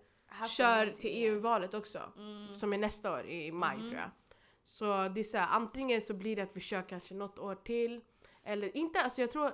[0.48, 1.10] Kör till.
[1.14, 2.00] EU-valet också.
[2.16, 2.54] Mm.
[2.54, 3.86] Som är nästa år i maj Mhm.
[3.88, 4.10] tror jag.
[4.64, 7.54] Så det är så här, antingen så blir det att vi kör kanske något år
[7.54, 8.00] till.
[8.46, 9.52] Eller inte, alltså jag tror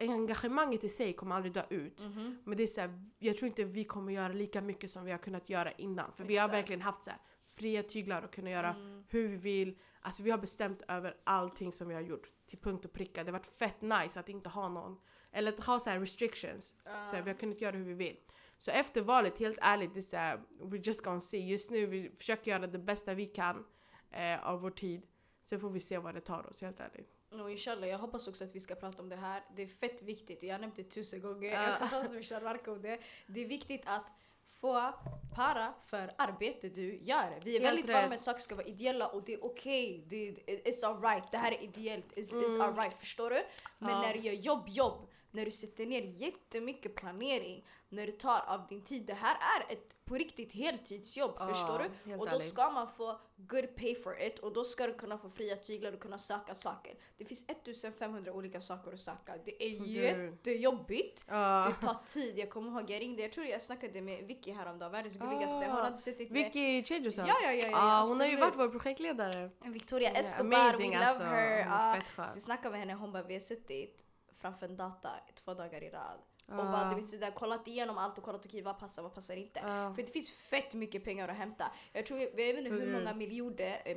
[0.00, 2.02] engagemanget i sig kommer aldrig dö ut.
[2.04, 2.38] Mhm.
[2.44, 5.10] Men det är så här, jag tror inte vi kommer göra lika mycket som vi
[5.10, 6.12] har kunnat göra innan.
[6.12, 6.58] För vi har Exakt.
[6.58, 7.20] verkligen haft så här,
[7.54, 9.04] fria tyglar och kunna göra Mm.
[9.08, 9.78] hur vi vill.
[10.00, 13.24] Alltså vi har bestämt över allting som vi har gjort till punkt och pricka.
[13.24, 15.00] Det har varit fett nice att inte ha någon.
[15.32, 16.74] Eller att ha så här restrictions.
[16.84, 18.16] Så här, vi har kunnat göra hur vi vill.
[18.58, 21.38] Så efter valet, helt ärligt, det är så här, we're just gonna see.
[21.48, 23.64] Just nu vi försöker göra det bästa vi kan
[24.10, 25.06] eh, av vår tid.
[25.42, 27.15] Sen får vi se vad det tar oss, helt ärligt.
[27.30, 29.44] Och inshallah, jag hoppas också att vi ska prata om det här.
[29.56, 31.48] Det är fett viktigt, jag har nämnt det tusen gånger.
[31.50, 31.54] Ja.
[31.54, 32.98] Jag har också pratat med Sharmarka om det.
[33.26, 34.12] Det är viktigt att
[34.60, 34.92] få
[35.34, 37.40] para för arbete du gör.
[37.44, 40.04] Vi är Helt väldigt vana med att saker ska vara ideella och det är okej.
[40.08, 41.32] Det It's alright.
[41.32, 42.12] Det här är ideellt.
[42.16, 42.60] It's, it's Mm.
[42.60, 42.94] alright.
[42.94, 43.42] Förstår du?
[43.78, 44.00] Men Ja.
[44.02, 45.05] när du gör jobb, jobb.
[45.36, 47.64] När du sätter ner jättemycket planering.
[47.88, 49.06] När du tar av din tid.
[49.06, 51.34] Det här är ett på riktigt heltidsjobb.
[51.38, 52.14] Ja, förstår du?
[52.14, 52.48] Och då ärligt.
[52.48, 55.92] ska man få good pay for it och då ska du kunna få fria tyglar
[55.92, 56.94] och kunna söka saker.
[57.16, 59.34] Det finns 1500 olika saker att söka.
[59.44, 59.86] Det är gud.
[59.88, 61.24] jättejobbigt.
[61.28, 61.72] Ja.
[61.80, 62.38] Det tar tid.
[62.38, 65.58] Jag kommer ihåg, jag ringde, jag tror jag snackade med Vicky häromdagen, världens gulligaste.
[65.58, 67.26] Ah, Hon hade suttit med Vicky Changerson?
[67.26, 69.50] Ja, ja, ja, ja, Ah, hon har ju varit vår projektledare.
[69.64, 71.24] Victoria Escobar, amazing, we love alltså.
[71.24, 71.66] her.
[71.70, 74.05] Ah, så jag snackade med henne, hon bara vi har suttit
[74.38, 76.18] framför en data två dagar i rad.
[76.48, 76.72] Och Ah.
[76.72, 79.60] bara, du vet, sådär, kollat igenom allt och kollat okej vad passar, vad passar inte.
[79.62, 79.94] Ja.
[79.94, 81.64] För det finns fett mycket pengar att hämta.
[81.92, 82.92] Jag tror, jag vet inte hur Mm.
[82.92, 83.96] många miljoner, eh,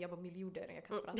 [0.00, 1.12] jag bara miljoner, jag kan inte prata.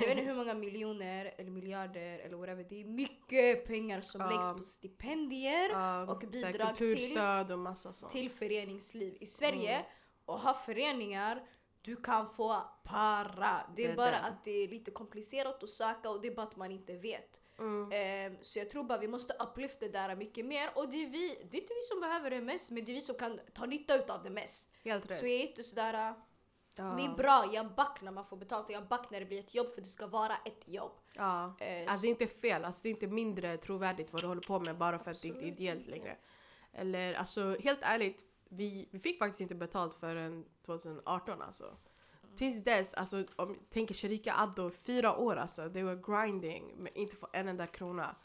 [0.00, 2.64] Jag vet inte hur många miljoner eller miljarder eller whatever.
[2.68, 4.30] Det är mycket pengar som Ja.
[4.30, 5.70] läggs på stipendier
[6.10, 7.18] och bidrag till-
[7.52, 8.12] och massa sånt.
[8.12, 9.16] till föreningsliv.
[9.20, 9.86] I Sverige, Mm.
[10.24, 11.46] och ha föreningar,
[11.82, 13.62] du kan få para.
[13.76, 14.18] Det är Det bara det.
[14.20, 17.40] att det är lite komplicerat att söka och det är bara att man inte vet.
[17.58, 17.92] Mm.
[17.92, 20.70] Ehm, så jag tror bara vi måste upplyfta det där mycket mer.
[20.74, 22.94] Och det är, vi, det är inte vi som behöver det mest, men det är
[22.94, 24.74] vi som kan ta nytta av det mest.
[24.84, 25.18] Helt rätt.
[25.18, 25.94] Så jag är inte sådär...
[25.94, 26.12] äh,
[26.76, 26.84] ja.
[26.84, 29.40] Det är bra, jag back när man får betalt och jag back när det blir
[29.40, 30.92] ett jobb för det ska vara ett jobb.
[31.14, 31.54] Ja.
[31.60, 34.42] Eh, Alltså det är inte fel, alltså, det är inte mindre trovärdigt vad du håller
[34.42, 36.16] på med bara för att det inte är ideellt längre.
[36.72, 41.76] Eller alltså helt ärligt, vi, vi fick faktiskt inte betalt förrän 2018 alltså.
[42.38, 46.94] Tills dess, alltså om jag tänker Sharika Addo, fyra år alltså, they were grinding, men
[46.94, 48.16] inte få en enda krona.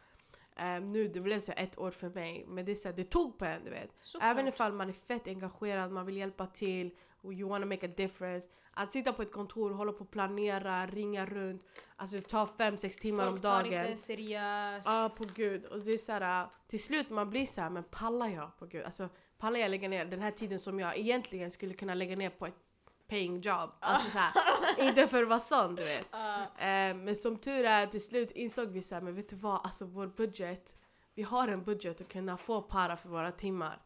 [0.56, 3.04] Ehm, nu, det blev så ett år för mig, men det, är så här, det
[3.04, 3.92] tog på en du vet.
[4.02, 4.32] Såklart.
[4.32, 7.92] Även ifall man är fett engagerad, man vill hjälpa till, och you wanna make a
[7.98, 8.50] difference.
[8.74, 12.78] Att sitta på ett kontor, hålla på och planera, ringa runt, alltså det tar fem
[12.78, 13.92] sex timmar Folk om tar inte dagen.
[13.92, 14.88] en seriöst.
[14.88, 15.66] Ja, på gud.
[15.66, 18.66] Och det är så här, till slut man blir så här, men pallar jag på
[18.66, 18.84] gud?
[18.84, 22.30] Alltså pallar jag lägga ner den här tiden som jag egentligen skulle kunna lägga ner
[22.30, 22.56] på ett
[23.08, 23.70] paying job?
[23.80, 24.34] Alltså så här,
[24.88, 26.14] inte för att vara sån du vet.
[26.14, 29.66] Eh, men som tur är, till slut insåg vi så här, men vet du vad,
[29.66, 30.78] alltså vår budget,
[31.14, 33.82] vi har en budget att kunna få para för våra timmar.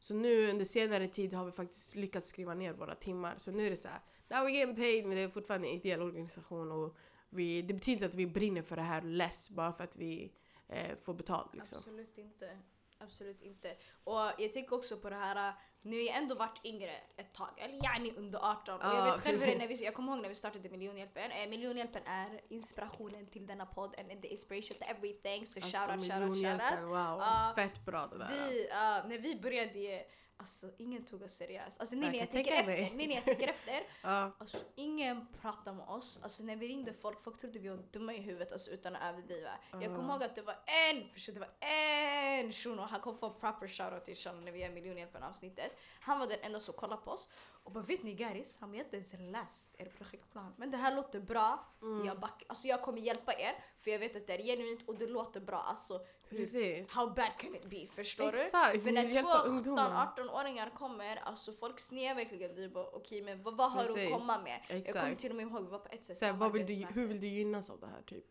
[0.00, 3.34] Så nu under senare tid har vi faktiskt lyckats skriva ner våra timmar.
[3.36, 5.74] Så nu är det så här, now we getting paid, men det är fortfarande en
[5.74, 6.96] ideell organisation och
[7.30, 10.32] vi, det betyder inte att vi brinner för det här less bara för att vi
[10.68, 11.78] eh, får betalt liksom.
[11.78, 12.58] Absolut inte.
[12.98, 13.76] Absolut inte.
[14.04, 17.48] Och jag tänker också på det här, nu har jag ändå varit yngre ett tag,
[17.58, 18.74] eller yani under 18.
[18.80, 21.30] och jag Ja, vet själv hur när vi, jag kommer ihåg när vi startade Miljonhjälpen.
[21.30, 25.46] Eh, Miljonhjälpen är inspirationen till denna podd and the inspiration to everything.
[25.46, 26.82] Så Alltså, shoutout, shoutout, shoutout.
[26.82, 27.18] wow.
[27.20, 27.52] Ja.
[27.56, 28.28] Fett bra det där.
[28.28, 30.04] Vi, ja, när vi började,
[30.38, 31.80] alltså ingen tog oss seriöst.
[31.80, 32.72] Alltså nej, nej, jag tänker efter.
[32.72, 33.82] Nej, nej, jag tänker efter.
[34.02, 34.32] Ja.
[34.38, 36.20] Alltså, ingen pratade med oss.
[36.22, 39.02] Alltså, när vi ringde folk, folk trodde vi var dumma i huvudet alltså, utan att
[39.02, 39.50] överdriva.
[39.72, 40.56] Jag kommer ihåg att det var
[40.90, 44.60] en person, det var en shuno, han kom få proper shoutout till Sean när vi
[44.60, 45.78] gör miljonhjälpen avsnittet.
[46.00, 47.28] Han var den enda som kollade på oss
[47.68, 50.54] och bara vet ni guys, han har inte ens läst er projektplan.
[50.56, 52.06] Men det här låter bra, Mm.
[52.06, 54.98] jag, back, alltså, jag kommer hjälpa er för jag vet att det är genuint och
[54.98, 55.56] det låter bra.
[55.58, 56.90] Alltså, hur, Precis.
[56.92, 57.86] how bad can it be?
[57.86, 58.42] Förstår du?
[58.42, 60.06] Exakt, För vi när två ungdomar.
[60.16, 62.54] 17-18-åringar kommer, alltså folk snear verkligen.
[62.54, 64.12] Du bara okej men vad, vad har du Precis.
[64.12, 64.60] att komma med?
[64.68, 65.18] Jag kommer Exakt.
[65.20, 67.20] till och med ihåg, vi var på ett sätt här, vad vill du, hur vill
[67.20, 68.24] du gynnas av det här typ?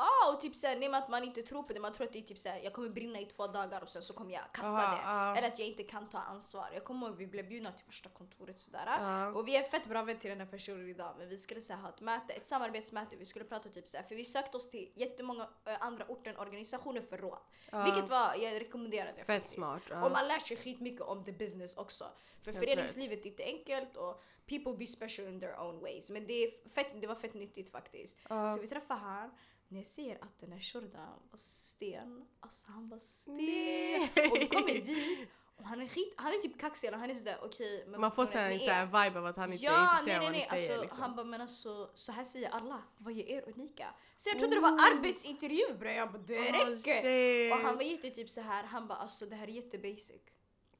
[0.00, 1.80] Ah, och typ såhär, nej men att man inte tror på det.
[1.80, 4.02] Man tror att det är typ såhär, jag kommer brinna i två dagar och sen
[4.02, 5.02] så kommer jag kasta Aha, det.
[5.04, 5.36] ja.
[5.36, 6.68] Eller att jag inte kan ta ansvar.
[6.74, 8.84] Jag kommer ihåg vi blev bjudna till första kontoret sådär.
[8.86, 9.28] Ja.
[9.28, 11.14] Och vi är fett bra vän till den här personen idag.
[11.18, 13.16] Men vi skulle så här, ha ett möte, ett samarbetsmöte.
[13.16, 17.00] Vi skulle prata typ såhär, för vi sökte oss till jättemånga äh, andra orter, organisationer
[17.00, 17.38] för råd.
[17.70, 17.84] Ja.
[17.84, 19.82] Vilket var, jag rekommenderar det Fett smart.
[19.90, 22.04] Och man lär sig skitmycket om the business också.
[22.42, 26.10] För föreningslivet är inte enkelt och people be special in their own ways.
[26.10, 28.18] Men det, är fett, det var fett nyttigt faktiskt.
[28.28, 29.30] Så vi träffade han.
[29.72, 33.36] När jag ser att den här shurdan var sten, alltså han var sten.
[33.36, 34.10] Nej.
[34.30, 37.14] Och vi kommer dit och han är skit, han är typ kaxig eller han är
[37.14, 37.84] sådär okej.
[37.88, 38.58] men Man får såhär, en är.
[38.58, 40.70] såhär vibe av att han inte är Ja, nej intresserad nej av vad ni säger.
[40.72, 41.00] Alltså, liksom.
[41.02, 42.82] Han bara men alltså så här säger alla.
[42.98, 43.94] Vad är er unika?
[44.16, 44.62] Så jag trodde det Oh.
[44.62, 45.94] var arbetsintervju bre.
[45.94, 47.00] Jag bara det Oh, räcker.
[47.02, 47.52] shit.
[47.52, 48.64] Och han var jätte typ så här.
[48.64, 50.20] han bara alltså det här är jättebasic.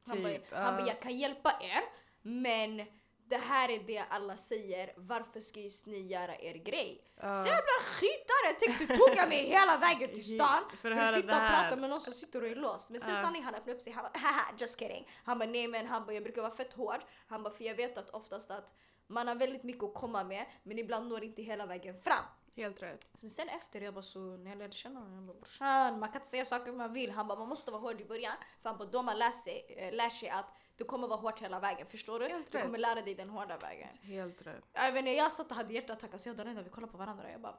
[0.07, 0.87] Han, Typ, bara, han bara ja.
[0.93, 1.81] jag kan hjälpa er
[2.23, 2.87] men
[3.31, 7.03] det här är det alla säger, varför ska just ni göra er grej?
[7.17, 7.35] Ja.
[7.35, 11.15] Så jag blev skitare, tänkte tog jag mig hela vägen till stan För för att
[11.15, 12.91] sitta och prata med någon som sitter och är låst.
[12.91, 13.23] Men sen Ja.
[13.23, 15.09] sanning han öppnade upp sig, han bara haha just kidding.
[15.25, 17.01] Han bara nej men han bara, jag brukar vara fett hård.
[17.29, 18.73] Han bara för jag vet att oftast att
[19.07, 22.25] man har väldigt mycket att komma med men ibland når inte hela vägen fram.
[22.57, 23.07] Helt rätt.
[23.15, 26.09] Så sen efter jag bara så när jag lärde känna honom, jag bara brorsan man
[26.13, 27.11] kan inte säga saker man vill.
[27.11, 29.75] Han bara man måste vara hård i början för han bara då man lär sig,
[29.79, 32.29] eh, lär sig att du kommer vara hårt hela vägen, förstår du?
[32.29, 32.65] Helt Du rätt.
[32.65, 33.89] kommer lära dig den hårda vägen.
[34.03, 34.65] Helt rätt.
[35.05, 37.41] När jag satt och hade hjärtattack, alltså jag och Danenda vi kollade på varandra jag
[37.41, 37.59] bara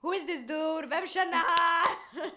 [0.00, 0.86] Who is this dude?
[0.86, 2.30] Vem känner han?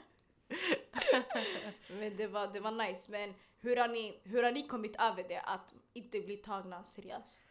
[1.99, 5.23] men det var, det var nice men hur har, ni, hur har ni kommit över
[5.27, 7.41] det att inte bli tagna seriöst?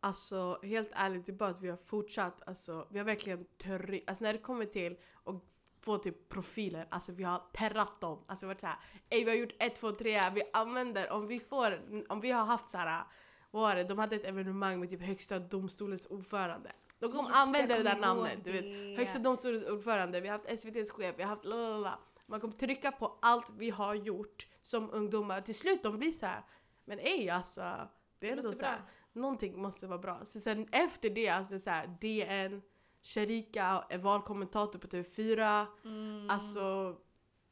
[0.00, 2.42] Alltså helt ärligt, det är bara att vi har fortsatt.
[2.46, 5.34] Alltså, vi har verkligen törri, alltså när det kommer till att
[5.80, 8.24] få typ profiler, alltså vi har terrat dem.
[8.26, 8.76] Alltså varit såhär,
[9.10, 12.44] ey vi har gjort ett, två, tre, vi använder, om vi får, om vi har
[12.44, 13.04] haft såhär,
[13.50, 16.72] vad var det, de hade ett evenemang med typ högsta domstolens ordförande.
[16.98, 18.62] De kommer det, använda det där namnet, du vet.
[18.62, 18.96] det.
[18.96, 21.98] Högsta domstolens ordförande, vi har haft SVTs chef, vi har haft lalala.
[22.26, 25.40] Man kommer trycka på allt vi har gjort som ungdomar.
[25.40, 26.42] Till slut de blir så här.
[26.84, 27.88] men ej alltså.
[28.18, 28.86] Det är ändå låter så här, bra.
[29.12, 30.24] någonting måste vara bra.
[30.24, 32.62] Så sen efter det, alltså det är så här, DN,
[33.02, 35.66] Sharika är valkommentator på TV4.
[35.84, 36.30] Mm.
[36.30, 36.96] Alltså,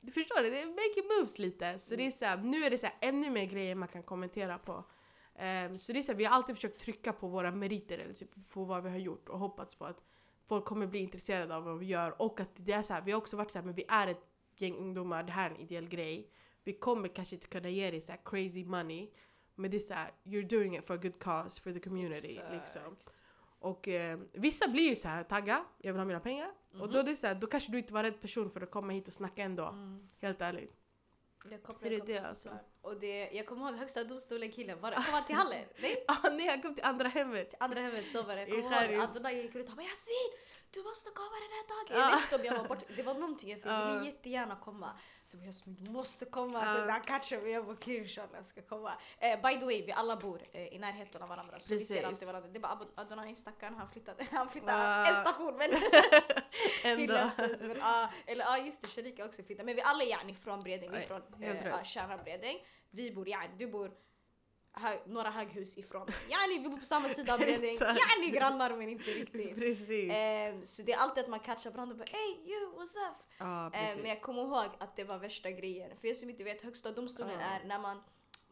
[0.00, 1.78] du förstår det, det är making moves lite.
[1.78, 4.02] Så det är så här, nu är det så här, ännu mer grejer man kan
[4.02, 4.84] kommentera på.
[5.34, 8.14] Ehm, så det är så här, vi har alltid försökt trycka på våra meriter eller
[8.14, 10.02] typ på vad vi har gjort och hoppats på att
[10.46, 12.22] folk kommer bli intresserade av vad vi gör.
[12.22, 14.06] Och att det är så här, vi har också varit så här, men vi är
[14.06, 14.24] ett
[14.56, 16.30] gäng ungdomar, det här är en ideell grej.
[16.64, 19.10] Vi kommer kanske inte kunna ge dig så crazy money.
[19.54, 22.40] Men det är så you're doing it for a good cause, for the community.
[22.52, 22.96] Liksom.
[23.58, 26.50] Och eh, vissa blir ju så här tagga, jag vill ha mina pengar.
[26.80, 28.70] Och då, är det så här, då kanske du inte var rätt person för att
[28.70, 29.64] komma hit och snacka ändå.
[29.66, 30.08] Mm.
[30.20, 30.74] Helt ärligt.
[31.50, 32.50] Jag kopplar, Så det är det, alltså.
[32.80, 35.64] Och det, jag kommer ihåg högsta domstolen killen, var det, kom han till hallen?
[35.82, 36.04] Nej?
[36.08, 37.54] Ah, nej, jag kom till andra hemmet.
[37.60, 38.40] Andra hemmet så var det.
[38.40, 39.02] Jag I kommer ihåg.
[39.02, 40.30] Adonai gick ut och bara Jasmin!
[40.70, 41.86] Du måste komma den här dagen!
[41.90, 42.10] Ja.
[42.10, 42.86] Jag vet inte om jag var borta.
[42.96, 44.90] Det var någonting jag, för jag ville jättegärna komma.
[45.28, 46.64] Så Jasmin du måste komma.
[46.64, 46.74] Ja.
[46.74, 47.52] Så han catchade mig.
[47.52, 48.92] Jag bara okej inshallah ska komma.
[49.18, 51.60] Eh, by the way vi alla bor eh, i närheten av varandra.
[51.60, 51.96] Så vi Precis.
[51.96, 52.48] ser alltid varandra.
[52.52, 54.26] Det är bara Adonai stackaren han flyttade.
[54.30, 55.06] Han flyttade Va?
[55.06, 55.70] en station men
[56.84, 57.30] Ändå.
[57.60, 59.66] Men, ja, eller ja just det, Sharika också flyttade.
[59.66, 62.56] Men vi alla är yani från Bredäng, vi är från eh, ja, Kärna Bredäng.
[62.90, 63.92] Vi bor yani, du bor
[64.80, 66.08] hö, några höghus ifrån.
[66.28, 67.76] Yani vi bor på samma sida av Bredäng.
[67.80, 69.54] Yani grannar men inte riktigt.
[69.54, 70.10] Precis.
[70.12, 73.40] Ehm, så det är alltid att man catchar varandra och bara hey you what's up?
[73.40, 73.96] Ehm, precis.
[74.02, 75.96] men jag kommer ihåg att det var värsta grejen.
[76.00, 77.46] För er som inte vet, högsta domstolen Ja.
[77.46, 78.02] är när man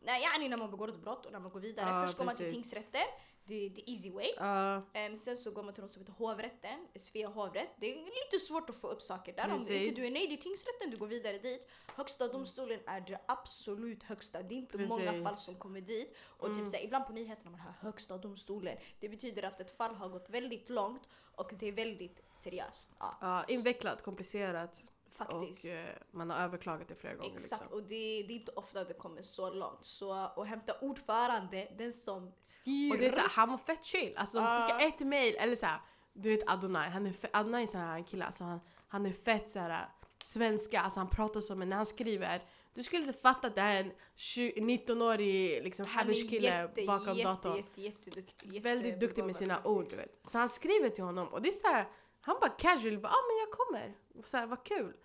[0.01, 1.91] Nej, yani när man begår ett brott och när man går vidare.
[1.91, 3.01] Ja, Först går man till tingsrätten,
[3.47, 4.31] det är the easy way.
[4.37, 7.71] Ja, Ehm, sen så går man till något som heter hovrätten, Svea hovrätt.
[7.81, 9.45] Det är lite svårt att få upp saker där.
[9.53, 9.89] Om Precis.
[9.89, 11.69] inte du är nöjd i tingsrätten, du går vidare dit.
[11.97, 14.43] Högsta domstolen är det absolut högsta.
[14.43, 15.25] Det är inte många Precis.
[15.25, 16.17] fall som kommer dit.
[16.21, 18.77] Och typ såhär, ibland på nyheterna man hör högsta domstolen.
[19.01, 21.03] Det betyder att ett fall har gått väldigt långt
[21.35, 22.93] och det är väldigt seriöst.
[23.01, 24.85] Ja, ja, invecklat, komplicerat.
[25.17, 25.65] Faktiskt.
[25.65, 27.35] Och eh, man har överklagat det flera gånger.
[27.35, 27.79] Exakt, Liksom.
[27.79, 29.85] och det, det är inte ofta det kommer så långt.
[29.85, 32.93] Så att hämta ordförande, den som styr.
[32.93, 34.17] Och det är såhär, han var fett chill.
[34.17, 35.81] Alltså de skickar ett mail, eller såhär,
[36.13, 39.51] du vet Adonai, han är, Adonai är sån här kille, alltså han, han är fett
[39.51, 39.89] såhär
[40.25, 42.43] svenska, alltså han pratar som en, när han skriver,
[42.75, 47.17] du skulle inte fatta att det här är en 20 19-årig liksom kille jätte, bakom
[47.17, 47.57] jätte, datorn.
[47.57, 48.53] jätte, jätteduktig.
[48.53, 50.21] jätte Väldigt duktig med sina ord du vet.
[50.29, 51.87] Så han skriver till honom och det är såhär,
[52.27, 53.97] han bara casual, bara ah men jag kommer.
[54.25, 54.97] Så här, vad kul.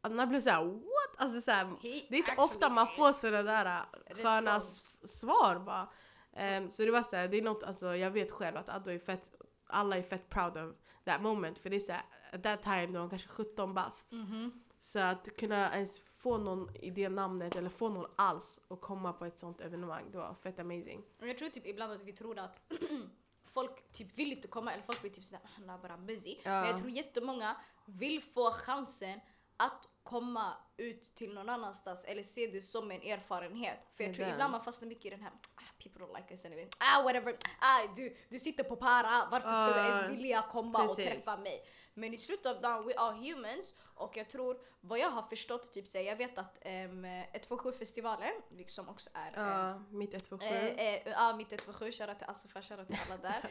[0.00, 1.16] Adonai blev såhär what?
[1.16, 4.60] Alltså såhär, He det är inte ofta man får sådana där äh, sköna
[5.04, 5.88] svar bara.
[6.32, 8.98] Ehm, så det var såhär, det är något, alltså jag vet själv att Addo är
[8.98, 9.30] fett,
[9.66, 11.58] alla är fett proud of that moment.
[11.58, 14.12] För det är såhär, at that time då var kanske 17 bast.
[14.12, 14.64] Mhm.
[14.80, 19.12] Så att kunna ens få någon i det namnet eller få någon alls och komma
[19.12, 21.02] på ett sånt evenemang, det var fett amazing.
[21.18, 22.60] Jag tror typ ibland att vi tror att
[23.58, 26.36] folk typ vill inte komma eller folk blir typ sådär "Ah, han är bara busy.
[26.42, 26.50] Ja.
[26.60, 29.20] Men jag tror jättemånga vill få chansen
[29.56, 33.78] att komma ut till någon annanstans eller se det som en erfarenhet.
[33.96, 34.34] För jag tror den.
[34.34, 36.68] ibland man fastnar mycket i den här ah, people don't like us anyway.
[36.78, 40.82] Ah whatever, ah, du, du sitter på para, varför ska du ens Ah, vilja komma
[40.82, 41.12] och precis.
[41.12, 41.64] träffa mig?
[41.98, 45.72] Men i slutet av dagen, we are humans och jag tror vad jag har förstått,
[45.72, 50.44] typ så jag vet att um, 127-festivalen, liksom också är Ja, mitt 127.
[50.54, 53.50] Eh, eh, ja, mitt 127, shoutout till Assefa, shoutout till alla där.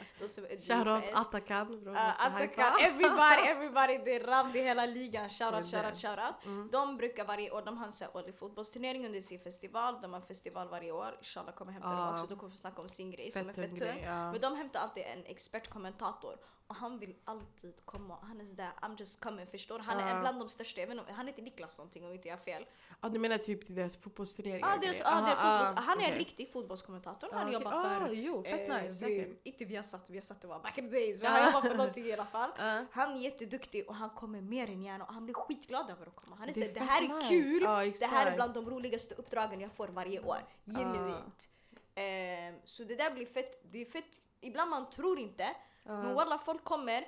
[0.68, 1.14] Shoutout.
[1.14, 1.68] Atakan.
[1.84, 5.30] bror, Uh, Atakan, everybody, everybody, det är Ram, det är hela ligan.
[5.30, 6.72] Shoutout, shoutout, shoutout.
[6.72, 10.02] De brukar varje år, de har en sån här årlig fotbollsturnering under sin festival.
[10.02, 11.16] De har en festival varje år.
[11.18, 12.12] Inshallah kommer hämta dem Ja.
[12.12, 12.26] också.
[12.28, 14.02] De kommer få snacka om sin grej som är Fett tung.
[14.32, 16.38] Men de hämtar alltid en expertkommentator.
[16.68, 18.18] Och han vill alltid komma.
[18.22, 20.98] Han är sådär, I'm just coming, förstår Han är en bland de största, jag vet
[20.98, 22.66] inte, han heter Niklas någonting om inte jag har fel.
[23.02, 24.74] Ja, du menar typ till deras fotbollsturneringar?
[24.76, 25.12] Och deras, grejer?
[25.16, 26.20] ja, deras Aha, fotbolls, ah, han är en okej.
[26.20, 27.30] riktig fotbollskommentator.
[27.34, 29.42] Ah, Han jobbar Ah, för jo, fett Eh, nice, vi, säkert.
[29.44, 31.22] inte Viasat, Viasat det var back in the days.
[31.22, 32.50] Men han jobbar för någonting i alla fall.
[32.58, 32.86] Ja.
[32.92, 36.16] Han är jätteduktig och han kommer mer än gärna och han blir skitglad över att
[36.16, 36.36] komma.
[36.36, 38.54] Han är Det är såhär, det fett här är nice." kul, det här är bland
[38.54, 40.38] de roligaste uppdragen jag får varje år.
[40.66, 41.50] Genuint.
[41.96, 45.48] Ehm, så det där blir fett, det är fett, ibland man tror inte,
[45.88, 47.04] men walla folk kommer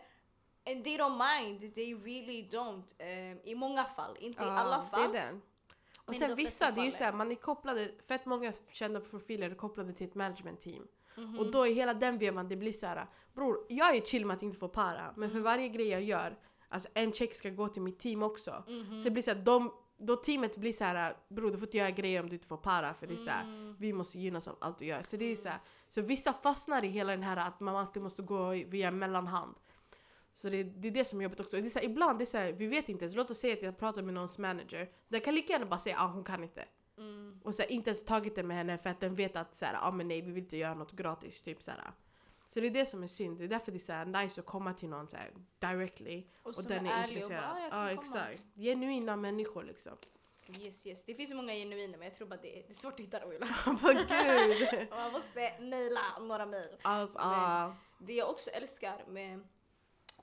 [0.72, 2.94] and they don't mind, they really don't.
[3.00, 5.12] Ehm, I många fall, inte i alla fall.
[5.12, 5.42] Det är den.
[6.06, 9.56] Och sen vissa, det är ju såhär, man är kopplade, fett många kända profiler är
[9.56, 10.88] kopplade till ett management team.
[11.16, 11.40] Mhm.
[11.40, 14.44] Och då i hela den vevan, det blir såhär, bror jag är chill med att
[14.44, 15.32] inte få para, men Mm.
[15.32, 16.38] för varje grej jag gör,
[16.70, 18.64] alltså en check ska gå till mitt team också.
[18.68, 18.98] Mhm.
[19.00, 22.20] Så det blir såhär, de, då teamet blir såhär, bror du får inte göra grejer
[22.22, 23.76] om du inte får para, för det är såhär, Mm.
[23.80, 25.02] vi måste gynnas av allt du gör.
[25.02, 28.22] Så det är såhär, så vissa fastnar i hela den här att man alltid måste
[28.22, 29.56] gå via mellanhand.
[30.34, 31.58] Så det, det är det som är jobbigt också.
[31.62, 33.16] Det är så här, ibland, det är så här, vi vet inte ens.
[33.16, 34.90] Låt oss säga att jag pratar med någons manager.
[35.08, 36.66] Den kan lika gärna bara säga att ah, hon kan inte.
[36.98, 37.40] Mm.
[37.44, 39.66] Och så här, inte ens tagit det med henne för att den vet att så
[39.66, 41.42] här, ah, men nej, vi vill inte göra något gratis.
[41.44, 41.80] Typ, så, här.
[42.50, 43.38] Så det är det som är synd.
[43.38, 46.24] Det är därför det är så här, nice att komma till någon så här, directly.
[46.44, 47.44] Och, Och, den är är ärlig och intresserad.
[47.44, 48.44] bara, "Ah, jag Ja kan komma." exakt.
[48.56, 49.94] Genuina människor liksom.
[50.60, 51.06] Yes, yes.
[51.06, 53.20] Det finns många genuina men jag tror bara det är, det är svårt att hitta
[53.20, 53.30] dem.
[53.82, 54.88] Vad gud!
[54.90, 56.78] Man måste mejla några mejl.
[56.82, 57.76] Alltså, Men- ah.
[58.00, 59.48] Det jag också älskar med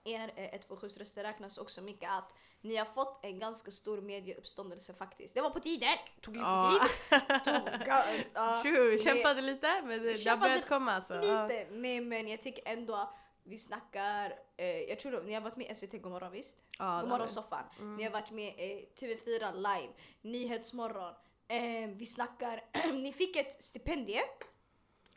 [0.06, 4.94] er eh, 127 röster räknas också mycket att ni har fått en ganska stor medieuppståndelse
[4.94, 5.34] faktiskt.
[5.34, 5.88] Det var på tiden!
[6.20, 6.80] Tog lite Ja.
[6.80, 7.44] tid.
[7.44, 11.14] Tog, Tjo, det- kämpade lite men det, det har börjat komma alltså.
[11.16, 11.66] Lite.
[11.70, 13.10] Nej men jag tycker ändå
[13.44, 16.58] vi snackar, eh, jag tror ni har varit med i SVT Godmorgon visst?
[16.78, 17.32] Ja, det har Godmorgon vi.
[17.32, 17.62] soffan.
[17.78, 17.96] Mm.
[17.96, 19.92] Ni har varit med i TV4 live,
[20.22, 21.14] Nyhetsmorgon.
[21.48, 24.20] Eh, vi snackar, ni fick ett stipendie.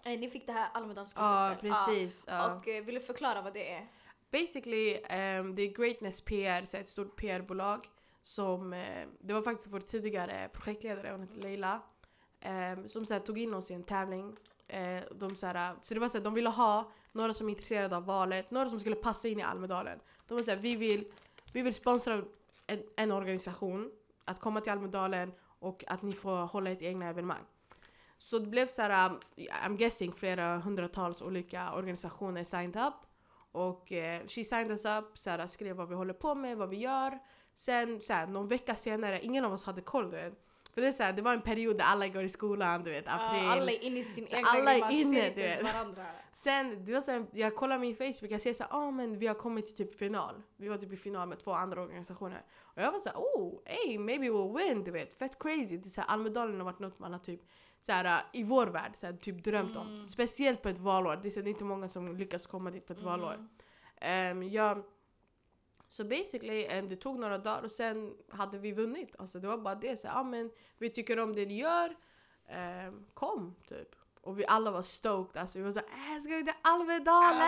[0.04, 2.26] Eh, ni fick det här Almedalspriset Ja, precis.
[2.28, 2.54] Ja.
[2.56, 3.88] Och eh, vill du förklara vad det är?
[4.32, 7.88] Basically, um, det är Greatness PR, så ett stort PR-bolag.
[8.22, 11.82] Som, eh, det var faktiskt vår tidigare projektledare, hon heter Leila.
[12.42, 14.38] ehm, som så här, tog in oss i en tävling.
[14.68, 17.52] Eh, de, så, här, så det var så här, de ville ha några som är
[17.52, 20.00] intresserade av valet, några som skulle passa in i Almedalen.
[20.28, 21.06] De var så här, vi vill,
[21.54, 22.24] vi vill sponsra
[22.68, 23.92] en, en organisation
[24.26, 27.44] att komma till Almedalen och att ni får hålla ett egna evenemang.
[28.18, 32.94] Så det blev så här, um, I'm guessing flera hundratals olika organisationer signed up.
[33.52, 36.70] Och eh, she signed us up, så här, skrev vad vi håller på med, vad
[36.70, 37.20] vi gör.
[37.54, 40.12] Sen så här, någon vecka senare, ingen av oss hade koll.
[40.12, 40.46] Du vet.
[40.74, 42.92] För det, är så här, det var en period där alla går i skolan, du
[42.92, 43.44] vet, april.
[43.44, 46.06] Ja, alla är inne i sin egen Alla är man inne, ser inte ens varandra.
[46.34, 49.20] Sen, det var så här, jag kollar min Facebook, jag ser så här, ah, men
[49.20, 50.42] vi har kommit till typ final.
[50.58, 52.44] Vi var typ i final med två andra organisationer.
[52.62, 55.14] Och jag var så här, oh, hey, maybe we'll win, du vet.
[55.14, 55.78] Fett crazy.
[55.78, 57.42] Det är så här, Almedalen har varit något man har typ
[57.82, 59.88] så här, äh, i vår värld så här, typ drömt Mm.
[59.88, 60.06] om.
[60.06, 61.16] Speciellt på ett valår.
[61.24, 63.48] Det är, det inte många som lyckas komma dit på ett valår.
[64.32, 64.84] Um, jag,
[65.88, 69.16] så basically, um, det tog några dagar och sen hade vi vunnit.
[69.20, 69.98] Alltså det var bara det.
[70.00, 71.96] Så, ah, men vi tycker om det ni gör.
[72.88, 73.96] Um, kom, typ.
[74.22, 75.42] Och vi alla var stoked.
[75.42, 77.42] Alltså vi var såhär, äh, ska vi till Almedalen?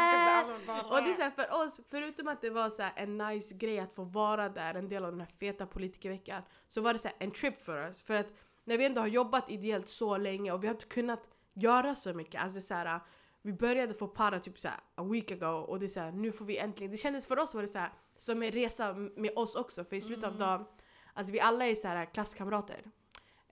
[0.92, 3.56] Och det är så här, för oss, förutom att det var så här en nice
[3.56, 7.00] grej att få vara där, en del av den här feta politikerveckan, så var det
[7.00, 8.02] så här en trip för oss.
[8.02, 8.28] För att
[8.64, 12.14] när vi ändå har jobbat ideellt så länge och vi har inte kunnat göra så
[12.14, 13.00] mycket, alltså så här,
[13.42, 16.12] vi började få para typ så här a week ago och det är så här,
[16.12, 18.94] nu får vi äntligen, det kändes för oss var det så här, som en resa
[18.94, 20.66] med oss också, för i slutet av dagen,
[21.14, 22.92] alltså vi alla är så här klasskamrater.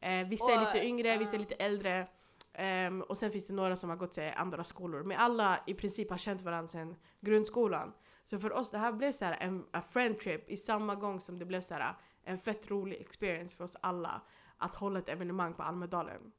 [0.01, 2.07] Eh, vissa är Och, lite yngre, vissa är lite äldre.
[2.53, 5.03] Ehm, och sen finns det några som har gått till andra skolor.
[5.03, 7.93] Men alla i princip har känt varandra sedan grundskolan.
[8.23, 11.19] Så för oss det här blev så här en a friend trip i samma gång
[11.19, 14.21] som det blev så här en fett rolig experience för oss alla
[14.59, 16.31] att hålla ett evenemang på Almedalen.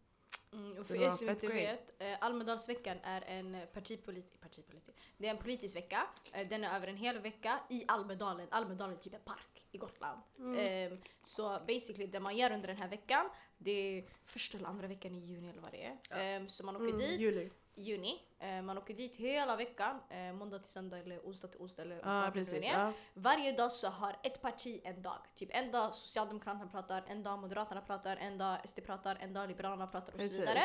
[0.52, 5.30] Mm, och för er som inte vet, eh, Almedalsveckan är en partipolitisk, partipolitik, det är
[5.30, 6.06] en politisk vecka.
[6.33, 8.49] Eh, den är över en hel vecka i Almedalen.
[8.51, 10.20] Almedalen är typ en park i Gotland.
[10.38, 10.92] Mm.
[10.92, 14.86] Eh, så basically det man gör under den här veckan, det är första eller andra
[14.86, 16.40] veckan i juni eller vad det är.
[16.40, 17.51] Eh, så man åker Mm, dit, juli.
[17.81, 18.22] Juni.
[18.39, 22.24] Eh, man åker dit hela veckan, eh, måndag till söndag eller onsdag till onsdag eller
[22.26, 22.64] nu precis.
[22.66, 22.93] Ja.
[23.14, 25.18] Varje dag så har ett parti en dag.
[25.35, 29.49] Typ en dag Socialdemokraterna pratar, en dag Moderaterna pratar, en dag SD pratar, en dag
[29.49, 30.35] Liberalerna pratar och Precis.
[30.37, 30.62] så vidare.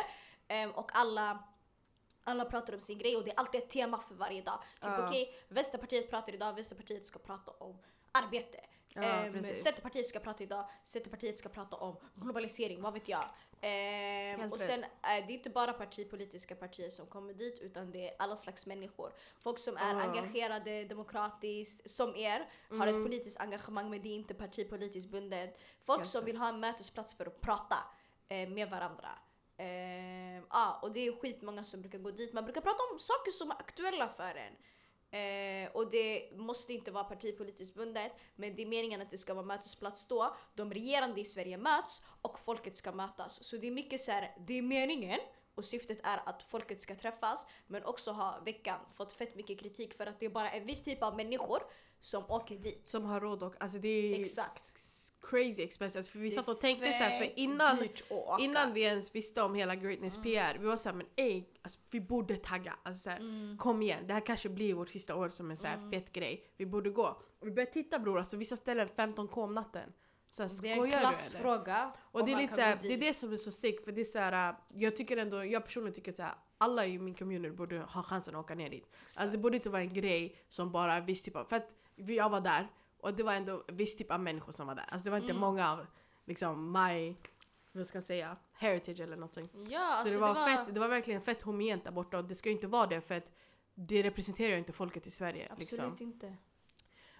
[0.47, 1.43] Ehm, och alla,
[2.23, 4.59] alla pratar om sin grej och det är alltid ett tema för varje dag.
[4.81, 5.07] Typ Ja.
[5.07, 7.77] okej, Vänsterpartiet pratar idag, Vänsterpartiet ska prata om
[8.11, 8.59] arbete.
[8.93, 9.63] Ja, Ehm, precis.
[9.63, 13.25] Centerpartiet ska prata idag, Centerpartiet ska prata om globalisering, vad vet jag.
[13.67, 18.15] Ehm, och sen är det inte bara partipolitiska partier som kommer dit utan det är
[18.19, 19.13] alla slags människor.
[19.39, 20.01] Folk som är Ja.
[20.01, 23.03] engagerade demokratiskt, som er, har ett Mm.
[23.03, 25.59] politiskt engagemang men det är inte partipolitiskt bundet.
[25.83, 26.27] Folk Helt som rätt.
[26.29, 27.75] vill ha en mötesplats för att prata
[28.29, 29.09] eh, med varandra.
[29.57, 32.33] Eh, ja, och det är skitmånga som brukar gå dit.
[32.33, 34.55] Man brukar prata om saker som är aktuella för en.
[35.15, 39.33] Eh, och det måste inte vara partipolitiskt bundet, men det är meningen att det ska
[39.33, 40.35] vara mötesplats då.
[40.55, 43.43] De regerande i Sverige möts och folket ska mötas.
[43.43, 45.19] Så det är mycket så här, det är meningen
[45.55, 49.93] och syftet är att folket ska träffas, men också har veckan fått fett mycket kritik
[49.93, 51.59] för att det är bara en viss typ av människor
[52.05, 52.85] som åker dit.
[52.85, 54.81] Som har råd och alltså det är Exakt.
[55.21, 55.99] crazy expensive.
[55.99, 57.77] Alltså, för vi Det satt och tänkte så här, fett för innan,
[58.39, 60.23] innan vi ens visste om hela Greatness Mm.
[60.23, 62.75] PR, vi var såhär men ey, alltså, vi borde tagga.
[62.83, 63.57] Alltså, så här, Mm.
[63.57, 66.43] Kom igen, det här kanske blir vårt sista år som en så här, fet grej.
[66.57, 67.21] Vi borde gå.
[67.41, 69.93] Vi började titta bror, alltså vissa ställen 15k om natten.
[70.29, 71.93] Så här, Det är en klassfråga.
[72.11, 74.05] Och det är lite såhär, det är det som är så sick för det är
[74.05, 78.03] såhär, äh, jag tycker ändå, jag personligen tycker såhär, alla i min community borde ha
[78.03, 78.87] chansen att åka ner dit.
[79.01, 82.29] Alltså det borde inte vara en grej som bara viss typ av, för att jag
[82.29, 82.67] var där
[82.97, 84.85] och det var ändå viss typ av människor som var där.
[84.89, 85.41] Alltså det var inte Mm.
[85.41, 85.85] många av
[86.25, 87.15] liksom my,
[87.71, 89.49] vad ska jag säga, heritage eller någonting.
[89.69, 92.35] Ja, alltså så det var, fett, det var verkligen fett homogent där borta och det
[92.35, 93.31] ska ju inte vara det för att
[93.75, 95.47] det representerar ju inte folket i Sverige.
[95.51, 96.07] Absolut Liksom.
[96.07, 96.35] inte.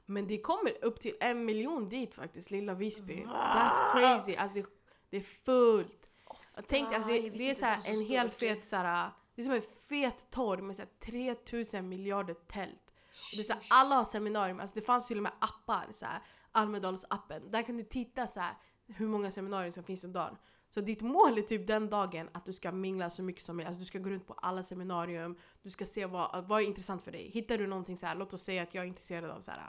[0.06, 3.24] Men det kommer upp till en miljon dit faktiskt, lilla Visby.
[3.26, 3.32] Va?
[3.34, 4.36] That's crazy.
[4.36, 4.66] Alltså det,
[5.10, 6.10] det är fullt.
[6.56, 8.40] Jag tänkte, alltså, det, det är så här, det var en så helt stort.
[8.50, 12.85] fet så här, det är som en fet torg med så här, 3000 miljarder tält.
[13.32, 15.88] Och det är så här, alla har seminarium, alltså det fanns till och med appar,
[15.92, 17.52] så här, Almedalsappen.
[17.52, 18.54] Där kan du titta så här,
[18.88, 20.38] hur många seminarier som finns under dagen.
[20.70, 23.68] Så ditt mål är typ den dagen att du ska mingla så mycket som möjligt.
[23.68, 27.04] Alltså du ska gå runt på alla seminarium, du ska se vad, vad är intressant
[27.04, 27.30] för dig.
[27.30, 29.62] Hittar du någonting så här, låt oss säga att jag är intresserad av så här,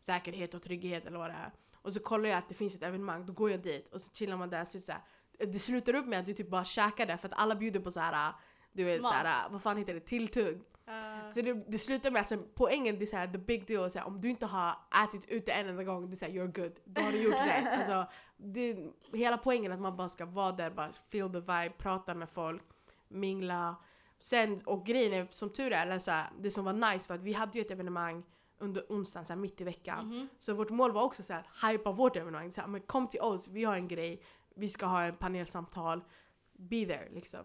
[0.00, 1.52] säkerhet och trygghet eller vad det är.
[1.82, 4.12] Och så kollar jag att det finns ett evenemang, då går jag dit och så
[4.12, 4.64] chillar man där.
[4.64, 5.02] Så så här,
[5.38, 7.90] det slutar upp med att du typ bara käkar där för att alla bjuder på
[7.90, 8.32] så här,
[8.72, 10.62] du vet, så här, vad fan heter det, tilltugg.
[10.90, 13.84] Uh, Så det, det slutar med, alltså, poängen det är så här, the big deal,
[13.84, 16.60] är så här, om du inte har ätit ute en enda gång, du säger you're
[16.62, 17.78] good, då har du gjort rätt.
[17.78, 18.76] Alltså, det,
[19.12, 22.30] hela poängen är att man bara ska vara där, bara feel the vibe, prata med
[22.30, 22.62] folk,
[23.08, 23.76] mingla.
[24.18, 27.14] Sen, och grejen är, som tur är, eller så här, det som var nice för
[27.14, 28.24] att vi hade ju ett evenemang
[28.58, 30.06] under onsdagen, så här, mitt i veckan.
[30.08, 30.28] mhm.
[30.38, 32.52] Så vårt mål var också så här, hypa vårt evenemang.
[32.52, 34.22] Så här, men kom till oss, vi har en grej,
[34.54, 36.04] vi ska ha en panelsamtal.
[36.52, 37.40] Be there liksom.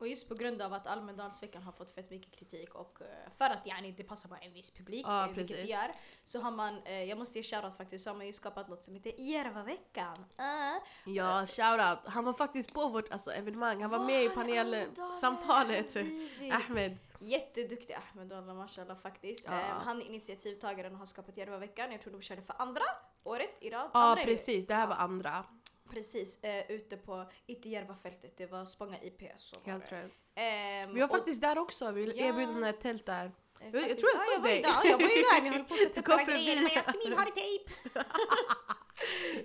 [0.00, 3.44] Och just på grund av att Almedalsveckan har fått fett mycket kritik och eh, för
[3.44, 5.92] att yani, det passar bara en viss publik, Ja, eh, vilket det gör,
[6.24, 8.82] så har man, eh, jag måste ge shoutout faktiskt, så har man ju skapat något
[8.82, 10.16] som heter Järvaveckan.
[10.16, 11.98] Uh, Ja, shoutout.
[12.12, 15.96] Han var faktiskt på vårt alltså, evenemang, han var med i panelsamtalet.
[16.52, 16.98] Ahmed.
[17.22, 19.44] Jätteduktig Ahmed Wallah mashallah faktiskt.
[19.46, 19.52] Ja.
[19.52, 21.92] Eh, han är initiativtagaren och har skapat Järvaveckan.
[21.92, 22.84] Jag tror de körde för andra
[23.24, 23.90] året i rad.
[23.94, 25.44] Ja precis, det här var andra.
[25.90, 30.02] Precis, eh, ute på, inte Järvafältet, det var Spånga IP som var Helt det.
[30.02, 30.12] rätt.
[30.34, 32.12] Ehm, Vi var och- faktiskt där också, vi Ja.
[32.26, 33.24] erbjöd dem ett tält där.
[33.24, 33.32] eh,
[33.70, 34.62] jag faktiskt- tror jag ja, såg jag var ju dig.
[34.62, 36.44] där, Jag var ju där, ni höll på att sätta Du kom era förbi.
[36.44, 36.62] grejer.
[36.62, 37.72] Men Jasmin har tejp!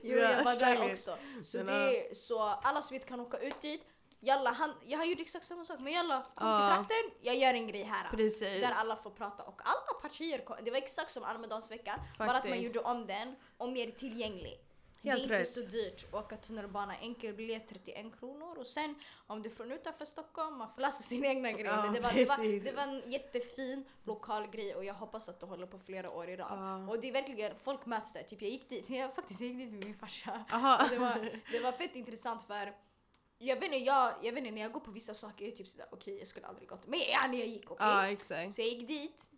[0.04, 1.18] jo, Ja, jag var där också.
[1.44, 1.72] Så, det,
[2.10, 3.88] är- så alla som inte kan åka ut dit,
[4.20, 5.80] jalla, han, jag har gjort exakt samma sak.
[5.80, 6.58] Men jalla, kom Ja.
[6.60, 8.10] till trakten, jag gör en grej här.
[8.12, 8.62] Precis.
[8.62, 10.56] Där alla får prata och alla partier kom.
[10.64, 12.76] Det var exakt som Almedalsveckan, bara att man Faktiskt.
[12.76, 14.60] gjorde om den och mer tillgänglig.
[15.06, 15.48] Helt det är inte rätt.
[15.48, 18.96] så dyrt att åka tunnelbana, enkel biljett 31 kronor och sen
[19.28, 21.66] om du är från utanför Stockholm, man får läsa sina egna grejer.
[21.66, 25.30] Ja, Men det var, det, var, det var en jättefin lokal grej och jag hoppas
[25.30, 26.58] att det håller på flera år i rad.
[26.60, 26.92] Ja.
[26.92, 28.24] Och det är verkligen, folk möts där.
[28.24, 30.46] Typ jag gick dit, jag faktiskt gick dit med min farsa.
[30.90, 32.74] Det, var, det var fett intressant för
[33.38, 35.58] jag vet inte, jag, jag vet inte när jag går på vissa saker, jag är
[35.58, 36.88] typ sådär okej jag skulle aldrig gått.
[36.88, 37.88] Men ja, när jag gick okej.
[37.88, 38.54] Ja exakt.
[38.54, 39.30] Så jag gick dit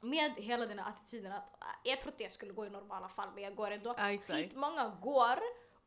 [0.00, 3.28] med hela den här attityden att äh, jag trodde jag skulle gå i normala fall
[3.34, 3.94] men jag går ändå.
[3.98, 4.38] Ja, exakt.
[4.38, 5.38] Skitmånga går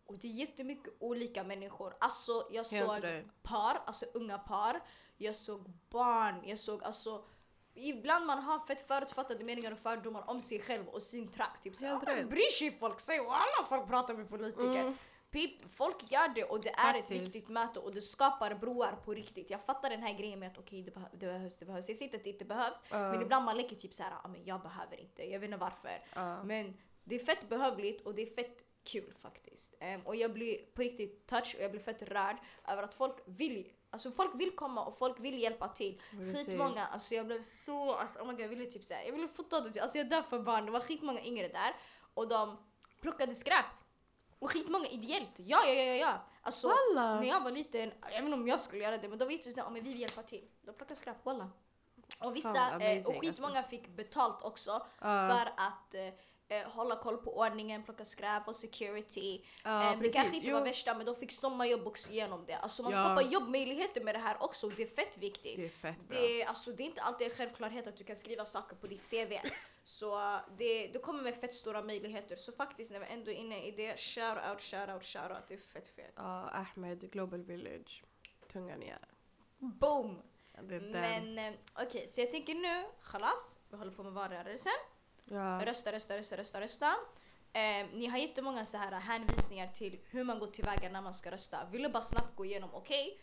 [0.06, 1.96] och det är jättemycket olika människor.
[2.00, 3.44] Alltså jag Helt såg rätt.
[3.44, 4.82] par, alltså unga par.
[5.18, 7.26] Jag såg barn, jag såg alltså
[7.76, 11.64] Ibland man har fett förutfattade meningar och fördomar om sig själv och sin trakt.
[11.64, 12.30] Typ såhär, rätt.
[12.30, 12.94] bryr sig folk
[13.28, 14.82] och alla folk pratar med politiker.
[14.82, 14.98] Mm.
[15.34, 17.36] Pip, folk gör det och det är ett Faktiskt.
[17.36, 19.50] viktigt möte och det skapar broar på riktigt.
[19.50, 21.88] Jag fattar den här grejen med att okej det, behö- det behövs, det behövs.
[21.90, 22.84] Jag säger inte att det inte behövs.
[22.90, 23.12] Ja.
[23.12, 26.00] Men ibland man leker typ såhär, ah, men jag behöver inte, jag vet inte varför.
[26.16, 26.44] Ja.
[26.44, 29.76] Men det är fett behövligt och det är fett kul faktiskt.
[29.80, 33.16] Ehm, och jag blir på riktigt touch och jag blir fett rörd över att folk
[33.26, 36.02] vill, alltså folk vill komma och folk vill hjälpa till.
[36.36, 39.28] Skitmånga, alltså jag blev så, alltså, oh my God, jag ville typ säga, jag ville
[39.28, 41.76] fota det, alltså jag dör för barn, det var skitmånga yngre där
[42.14, 42.58] och de
[43.02, 43.66] plockade skräp.
[44.44, 46.22] Och skitmånga ideellt, ja ja ja ja ja.
[46.42, 47.20] Alltså Walla!
[47.20, 49.32] när jag var liten, jag vet inte om jag skulle göra det men de var
[49.32, 50.48] jättesnälla, men vi vill hjälpa till.
[50.62, 51.50] De plockar skräp, walla.
[52.22, 55.30] Och vissa, Fan, eh, amazing, och skitmånga fick betalt också Ja.
[55.30, 56.14] för att eh,
[56.62, 59.42] eh, hålla koll på ordningen, plocka skräp och security.
[59.64, 60.54] Ja, Eh, det kanske inte Jo.
[60.58, 62.54] var värsta men de fick sommarjobb också genom det.
[62.58, 62.98] Alltså man Ja.
[62.98, 65.56] skapar jobbmöjligheter med det här också och det är fett viktigt.
[65.56, 66.20] Det är fett bra.
[66.20, 69.10] Det, alltså, det är inte alltid en självklarhet att du kan skriva saker på ditt
[69.12, 69.34] CV.
[69.86, 72.36] Så det, det kommer med fett stora möjligheter.
[72.36, 75.48] Så faktiskt när vi ändå är inne i det, shout out, shout out, shout out.
[75.48, 76.14] Det är fett fett.
[76.16, 78.04] Ja, Ahmed, Global Village.
[78.52, 78.84] Tungan.
[79.58, 80.22] Boom!
[80.62, 80.92] Det är den.
[81.36, 84.72] Men eh, okej, så jag tänker nu, khalas, vi håller på med valrörelsen.
[85.26, 85.66] Ja.
[85.66, 86.94] Rösta, rösta, rösta, rösta, rösta.
[87.54, 91.32] Eh, ni har jättemånga så här hänvisningar till hur man går tillväga när man ska
[91.32, 91.58] rösta.
[91.72, 93.20] Vill du bara snabbt gå igenom, okej?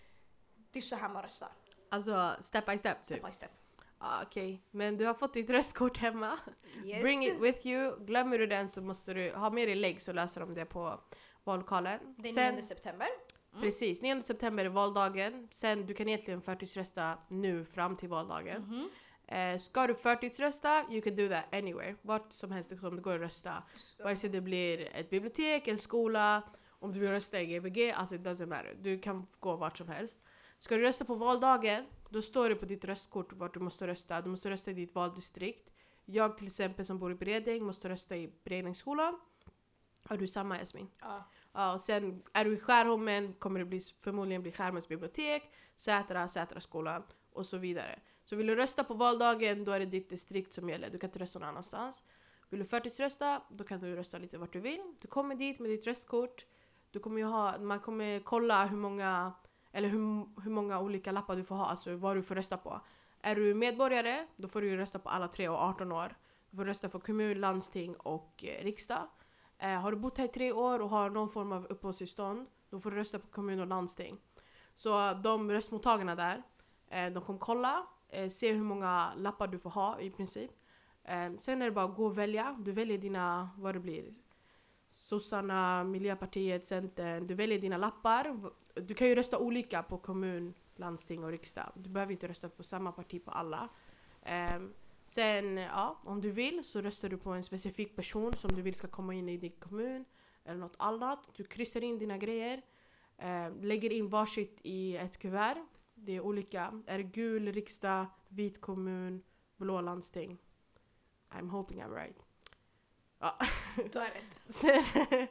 [0.72, 1.48] Det är så här man röstar.
[1.90, 3.26] Alltså step by step Step typ.
[3.26, 3.50] by step.
[3.98, 6.38] Ah, Okej, men du har fått ditt röstkort hemma.
[6.84, 7.02] Yes.
[7.02, 8.04] Bring it with you.
[8.04, 11.00] Glömmer du den så måste du ha med dig lägg så löser de det på
[11.44, 12.14] vallokalen.
[12.18, 13.08] Den Sen- 9 september.
[13.52, 13.62] Mm.
[13.62, 15.48] Precis, 9 september är valdagen.
[15.50, 18.62] Sen du kan egentligen förtidsrösta nu fram till valdagen.
[18.62, 18.88] Mhm.
[19.30, 21.96] Eh, ska du förtidsrösta, you can do that anywhere.
[22.02, 23.62] Vart som helst som det går att rösta.
[23.98, 28.14] Vare sig det blir ett bibliotek, en skola, om du vill rösta i GBG, alltså
[28.14, 28.76] it doesn't matter.
[28.80, 30.18] Du kan gå vart som helst.
[30.58, 34.22] Ska du rösta på valdagen, då står det på ditt röstkort vart du måste rösta.
[34.22, 35.70] Du måste rösta i ditt valdistrikt.
[36.04, 39.20] Jag till exempel som bor i Bredäng måste rösta i Bredängsskolan.
[40.04, 40.90] Har du samma Jasmin?
[41.00, 41.30] Ja.
[41.52, 46.28] Ja, och sen är du i Skärholmen kommer det bli, förmodligen bli Skärholmens bibliotek, Sätra,
[46.28, 47.02] Sätraskolan
[47.32, 47.98] och så vidare.
[48.24, 51.08] Så vill du rösta på valdagen då är det ditt distrikt som gäller, du kan
[51.08, 52.04] inte rösta någon annanstans.
[52.50, 54.94] Vill du förtidsrösta då kan du rösta lite vart du vill.
[55.00, 56.46] Du kommer dit med ditt röstkort.
[56.90, 59.32] Du kommer ju ha, man kommer kolla hur många,
[59.72, 62.80] eller hur, hur många olika lappar du får ha, alltså vad du får rösta på.
[63.22, 66.16] Är du medborgare, då får du ju rösta på alla tre och 18 år.
[66.50, 69.08] Du får rösta för kommun, landsting och eh, riksdag.
[69.58, 72.80] Eh, har du bott här i tre år och har någon form av uppehållstillstånd, då
[72.80, 74.18] får du rösta på kommun och landsting.
[74.74, 76.42] Så de röstmottagarna där,
[76.88, 80.50] eh, de kommer kolla, eh, se hur många lappar du får ha i princip.
[81.04, 82.56] Eh, sen är det bara att gå och välja.
[82.60, 84.14] Du väljer dina, vad det blir,
[84.98, 87.26] sossarna, Miljöpartiet, Centern.
[87.26, 88.50] Du väljer dina lappar.
[88.74, 91.72] Du kan ju rösta olika på kommun, landsting och riksdag.
[91.74, 93.68] Du behöver inte rösta på samma parti på alla.
[94.22, 94.60] Eh,
[95.04, 98.74] sen, ja, om du vill så röstar du på en specifik person som du vill
[98.74, 100.04] ska komma in i din kommun
[100.44, 101.28] eller något annat.
[101.36, 102.62] Du kryssar in dina grejer,
[103.18, 105.66] eh, lägger in varsitt i ett kuvert.
[106.02, 106.82] Det är olika.
[106.86, 109.22] Är det gul riksdag, vit kommun,
[109.56, 110.38] blå landsting?
[111.30, 112.16] I'm hoping I'm right.
[113.18, 113.38] Ja.
[113.92, 114.40] Du har rätt.
[114.54, 115.28] Sen,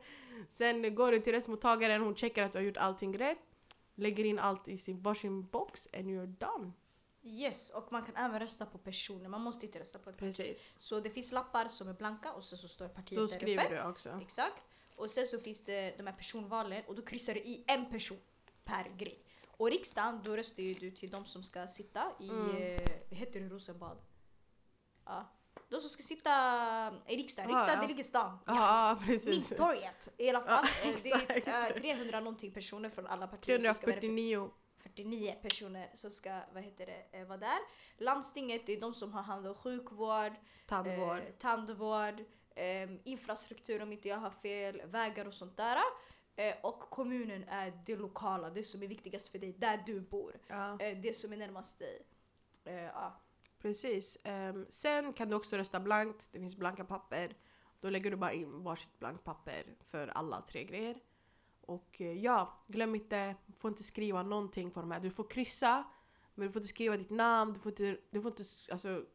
[0.50, 3.38] sen går du till röstmottagaren, hon checkar att du har gjort allting rätt.
[3.96, 6.72] Lägger in allt i sin varsin box and you're done.
[7.24, 9.30] Yes, och man kan även rösta på personer.
[9.30, 10.38] Man måste inte rösta på ett parti.
[10.38, 10.72] Precis.
[10.78, 13.66] Så det finns lappar som är blanka och så, så står partiet Så där skriver
[13.66, 13.76] uppe.
[13.76, 14.20] du också.
[14.22, 14.64] Exakt.
[14.96, 18.18] Och sen så finns det de här personvalen och då kryssar du i en person
[18.64, 19.24] per grej.
[19.60, 22.56] Och riksdagen, då röstar ju du till de som ska sitta i, Mm.
[22.56, 23.98] eh, heter det Rosenbad?
[25.06, 25.36] Ja.
[25.70, 26.32] De som ska sitta
[27.08, 27.52] i riksdagen.
[27.52, 27.82] Riksdagen, ja.
[27.82, 28.38] det ligger i stan.
[28.46, 29.50] Ja, ja precis.
[29.52, 30.68] Mynttorget i alla fall.
[30.84, 31.76] Ja, Eh, det är exakt.
[31.78, 34.50] eh, 300 någonting personer från alla partier som ska vara 349.
[34.80, 37.58] 49 personer som ska vad heter det, eh, vara där.
[37.98, 40.34] Landstinget det är de som har hand om sjukvård,
[40.68, 41.18] Tandvård.
[41.18, 42.20] eh, tandvård
[42.56, 45.78] eh, infrastruktur om inte jag har fel, vägar och sånt där.
[46.40, 50.40] Eh, och kommunen är det lokala, det som är viktigast för dig, där du bor.
[50.48, 52.02] Ja, Eh, det som är närmast dig.
[52.64, 53.22] Eh, ja.
[53.62, 54.18] precis.
[54.24, 56.30] Ehm, sen kan du också rösta blankt.
[56.32, 57.38] Det finns blanka papper.
[57.80, 61.00] Då lägger du bara in varsitt blankt papper för alla tre grejer.
[61.62, 65.00] Och ja, glöm inte, du får inte skriva någonting på de här.
[65.00, 65.84] Du får kryssa,
[66.36, 69.06] men du får inte skriva ditt namn, du får inte, du får inte alltså,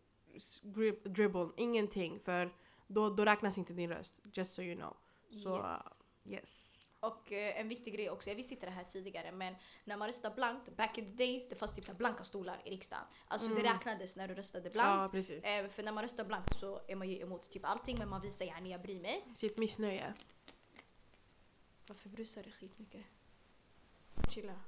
[0.62, 2.20] grip, dribble, ingenting.
[2.20, 2.54] För
[2.86, 4.20] då, då räknas inte din röst.
[4.32, 4.96] Just so you know.
[5.42, 6.00] Så yes.
[6.24, 6.73] yes.
[7.06, 10.08] Och eh, en viktig grej också, jag visste inte det här tidigare men när man
[10.08, 13.04] röstar blankt, back in the days, det fanns typ så blanka stolar i riksdagen.
[13.28, 13.72] Alltså det Mm.
[13.72, 15.02] räknades när du röstade blankt.
[15.02, 15.44] Ja, precis.
[15.44, 18.20] Eh, för när man röstar blankt så är man ju emot typ allting men man
[18.20, 19.24] visar gärna jag bryr mig.
[19.34, 20.14] Sitt missnöje.
[21.86, 23.04] Varför brusar det skitmycket?
[24.34, 24.60] Chilla.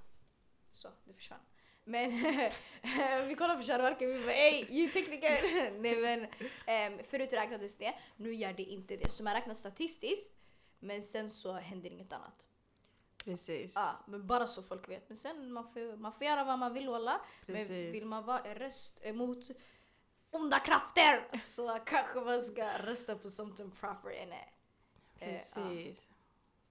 [0.72, 1.40] Så, det försvann.
[1.84, 2.10] Men
[3.28, 5.70] vi kollar på kärnverken vi bara ey, ljudtekniker!
[5.80, 6.20] Nej men
[6.92, 9.10] um, förut räknades det, nu gör det inte det.
[9.10, 10.32] Så man räknar statistiskt
[10.78, 12.46] men sen så händer inget annat.
[13.24, 13.74] Precis.
[13.74, 15.08] Ja, men bara så folk vet.
[15.08, 17.20] Men sen man får, man får göra vad man vill walla.
[17.46, 17.94] Men Precis.
[17.94, 19.38] vill man vara en röst emot
[20.30, 24.40] onda krafter så kanske man ska rösta på something proper inne.
[25.18, 25.38] Eh, ja.
[25.38, 26.08] Precis.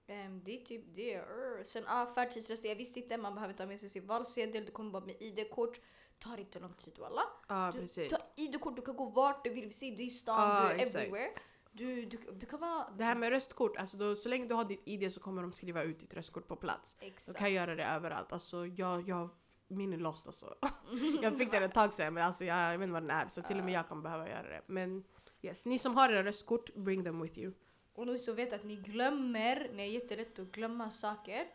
[0.06, 1.22] Ehm, det är typ det.
[1.66, 4.90] Sen ah, förtidsrösta, jag visste inte man behöver ta med sig sin valsedel, du kommer
[4.90, 5.80] bara med ID-kort.
[6.18, 7.22] Tar inte lång tid walla.
[7.48, 8.08] Ja, Du precis.
[8.12, 9.66] tar ID-kort, du kan gå vart du vill.
[9.66, 10.94] Vi säger du är i stan, Ja, du är exakt.
[10.96, 11.30] everywhere.
[11.76, 12.90] Du, du, du kan vara...
[12.98, 15.52] Det här med röstkort, alltså då, så länge du har ditt ID så kommer de
[15.52, 16.96] skriva ut ditt röstkort på plats.
[17.00, 17.38] Du Exakt.
[17.38, 18.32] kan göra det överallt.
[18.32, 19.30] Alltså jag, jag,
[19.68, 20.54] min är lost alltså.
[21.22, 23.28] jag fick den ett tag sedan men alltså jag, jag vet inte vad den är
[23.28, 24.62] så till och med jag kan behöva göra det.
[24.66, 25.04] Men
[25.42, 27.52] yes, ni som har era röstkort, bring them with you.
[27.94, 31.46] Och nu så vet att ni glömmer, ni är jättelätt att glömma saker.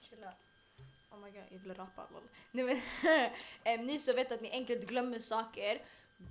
[0.00, 0.32] Chilla.
[1.10, 2.02] Oh my god, jag vill rapa.
[2.50, 2.80] Nej men,
[3.64, 5.82] em, ni så vet att ni enkelt glömmer saker.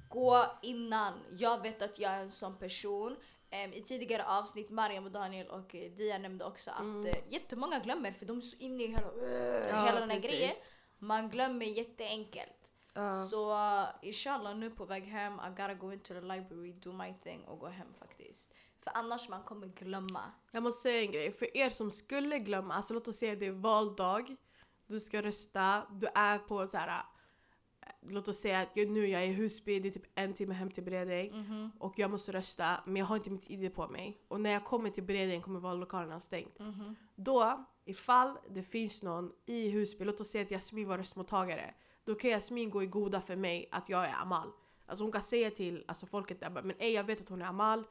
[0.10, 1.14] Gå innan.
[1.32, 3.16] Jag vet att jag är en sån person.
[3.50, 7.06] Em, I tidigare avsnitt, Mariam och Daniel och eh, Dia nämnde också att Mm.
[7.06, 10.20] uh, jättemånga glömmer för de är så inne i hela, uh, Ja, hela den här
[10.20, 10.52] grejen.
[10.98, 12.72] Man glömmer jätteenkelt.
[12.94, 13.12] Ja.
[13.12, 17.14] Så uh, inshallah nu på väg hem, I gotta go into the library, do my
[17.14, 18.54] thing och gå hem faktiskt.
[18.84, 20.32] För annars man kommer glömma.
[20.52, 23.46] Jag måste säga en grej, för er som skulle glömma, alltså låt oss säga det
[23.46, 24.36] är valdag,
[24.88, 27.04] du ska rösta, du är på så här.
[28.10, 30.54] Låt oss säga att jag, nu jag är i Husby, det är typ en timme
[30.54, 31.32] hem till Bredäng
[31.80, 34.18] och jag måste rösta men jag har inte mitt ID på mig.
[34.28, 36.58] Och när jag kommer till Bredäng kommer vallokalen ha stängt.
[37.16, 42.16] Då, ifall det finns någon i Husby, låt oss säga att Jasmin var röstmottagare, då
[42.16, 44.52] kan Jasmin gå i goda för mig att jag är Amal.
[44.86, 47.46] Alltså hon kan säga till alltså, folket där men ej jag vet att hon är
[47.46, 47.88] Amal,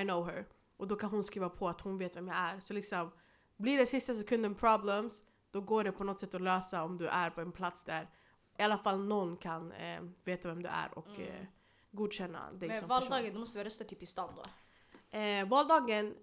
[0.00, 0.46] I know her.
[0.76, 2.60] Och då kan hon skriva på att hon vet vem jag är.
[2.60, 3.10] Så liksom,
[3.56, 7.06] blir det sista sekunden problems, då går det på något sätt att lösa om du
[7.06, 8.08] är på en plats där
[8.58, 11.44] i alla fall någon kan eh, veta vem du är och eh,
[11.90, 13.08] godkänna dig Men som person.
[13.10, 15.18] valdagen då måste vi rösta typ i stan då.
[15.18, 16.14] Eh, valdagen,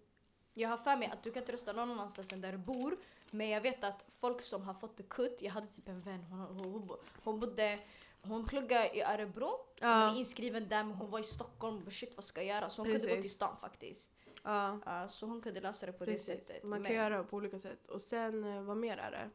[0.53, 2.97] Jag har för mig att du kan inte rösta någon annanstans än där du bor.
[3.31, 6.23] Men jag vet att folk som har fått det kutt, jag hade typ en vän,
[6.23, 7.79] hon, hon, hon, bo- hon bodde
[8.21, 10.07] hon pluggade i Örebro, hon Ja.
[10.07, 12.69] var inskriven där men hon var i Stockholm och shit vad ska jag göra?
[12.69, 13.21] Så hon kunde gå Precis.
[13.21, 14.15] till stan faktiskt.
[14.43, 16.47] ja Ja, så hon kunde lösa det på det precis.
[16.47, 16.63] sättet.
[16.63, 17.87] Man kan Men- göra det på olika sätt.
[17.87, 19.29] Och sen, eh, vad mer är det?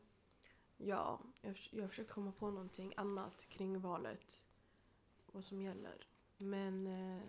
[0.79, 4.45] Ja, jag, har försökt komma på någonting annat kring valet.
[5.33, 6.07] Vad som gäller.
[6.37, 7.23] Men eh,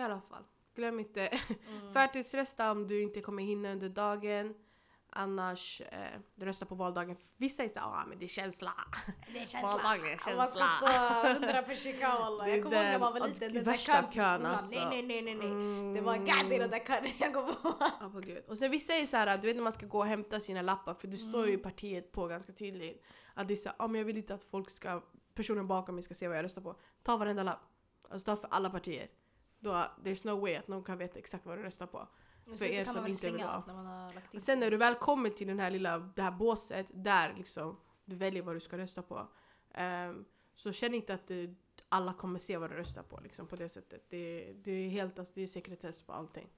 [0.00, 0.44] i alla fall,
[0.74, 1.26] glöm inte
[1.68, 1.92] Mm.
[1.92, 4.54] förtidsrösta om du inte kommer hinna under dagen.
[5.10, 7.16] Annars, eh, rösta på valdagen.
[7.36, 8.72] Vissa är såhär, ah, men det är känsla.
[9.32, 9.62] Det är känsla.
[9.62, 10.90] Valdagen är Om Man ska känsla.
[11.20, 12.46] stå hundra per kika wallah.
[12.46, 14.46] Det är Jag kommer ihåg när man var liten, den där kön till skolan.
[14.46, 14.78] alltså.
[14.90, 15.46] Nej nej nej nej.
[15.50, 15.94] Mm.
[15.94, 17.12] Det var gad i den där kön.
[17.18, 17.74] Jag kommer ihåg.
[18.00, 18.44] Ja, gud.
[18.48, 20.62] Och sen vissa är så här, du vet när man ska gå och hämta sina
[20.62, 23.04] lappar, för det står ju i partiet på ganska tydligt
[23.34, 25.02] att det är så här, ah, men jag vill inte att folk ska,
[25.34, 26.76] personen bakom mig ska se vad jag röstar på.
[27.02, 27.60] Ta varenda lapp.
[28.10, 29.08] Alltså ta för alla partier.
[29.60, 29.70] Då,
[30.04, 32.08] there's no way att någon kan veta exakt vad du röstar på.
[32.52, 33.64] Och För er som man inte vill vara.
[33.66, 36.22] när man har lagt in sen när du väl kommer till den här lilla, det
[36.22, 39.28] här båset, där liksom du väljer vad du ska rösta på.
[39.74, 40.24] ehm,
[40.54, 41.54] så känn inte att du,
[41.88, 44.04] alla kommer se vad du röstar på liksom, på det sättet.
[44.10, 46.48] Det, det är helt, alltså, det är sekretess på allting.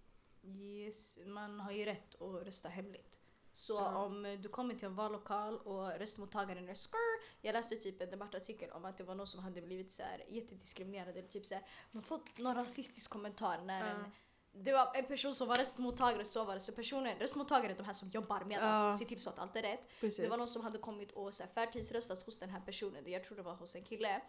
[0.43, 3.18] Yes, man har ju rätt att rösta hemligt.
[3.53, 3.97] Så Ja.
[4.05, 7.20] om du kommer till en vallokal och röstmottagaren är skur.
[7.41, 10.24] Jag läste typ en debattartikel om att det var någon som hade blivit så här
[10.28, 13.95] jättediskriminerad eller typ så här, har fått någon rasistisk kommentar när Ja.
[13.95, 14.11] en
[14.53, 16.61] det var en person som var röstmottagare så var det.
[16.61, 18.88] Så personen, röstmottagare är de här som jobbar med Ja.
[18.88, 19.88] att se till så att allt är rätt.
[20.01, 20.18] Precis.
[20.24, 23.05] Det var någon som hade kommit och så här, förtidsröstat hos den här personen.
[23.07, 24.22] Jag tror det var hos en kille.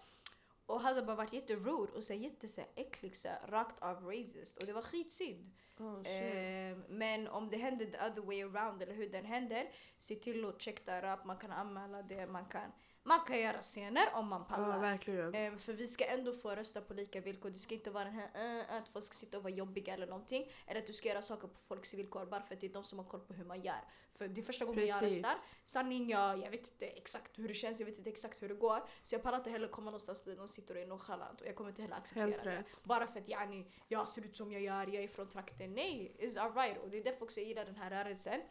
[0.65, 3.82] Och hade bara varit jätterude och så här, jätte så här, äcklig, så här, rakt
[3.84, 4.57] av racist.
[4.57, 5.51] Och det var skitsynd.
[5.80, 6.07] Oh.
[6.07, 10.45] Eh, men om det händer the other way around eller hur den händer, se till
[10.45, 11.26] att checka upp.
[11.26, 12.72] Man kan anmäla det, man kan,
[13.04, 14.80] man kan göra scener om man Ja, pallar.
[14.80, 15.36] verkligen.
[15.36, 17.49] Eh, för vi ska ändå få rösta på lika villkor.
[17.49, 20.08] Det ska inte vara den här eh, att folk ska sitta och vara jobbiga eller
[20.08, 20.52] någonting.
[20.68, 22.84] Eller att du ska göra saker på folks villkor bara för att det är de
[22.84, 23.82] som har koll på hur man gör.
[24.14, 25.18] För det är första gången jag Precis.
[25.18, 25.47] röstar.
[25.64, 28.56] Sanning, jag, jag vet inte exakt hur det känns, jag vet inte exakt hur det
[28.56, 28.84] går.
[29.02, 31.41] Så jag pallar inte heller komma någonstans där de sitter och är nonchalant.
[31.41, 32.56] Och jag kommer inte heller acceptera Helt det.
[32.56, 32.84] rätt.
[32.84, 35.74] Bara för att yani, jag ser ut som jag gör, jag är från trakten.
[35.74, 36.78] Nej, it's alright.
[36.84, 38.41] Och det är därför också jag gillar den här rörelsen.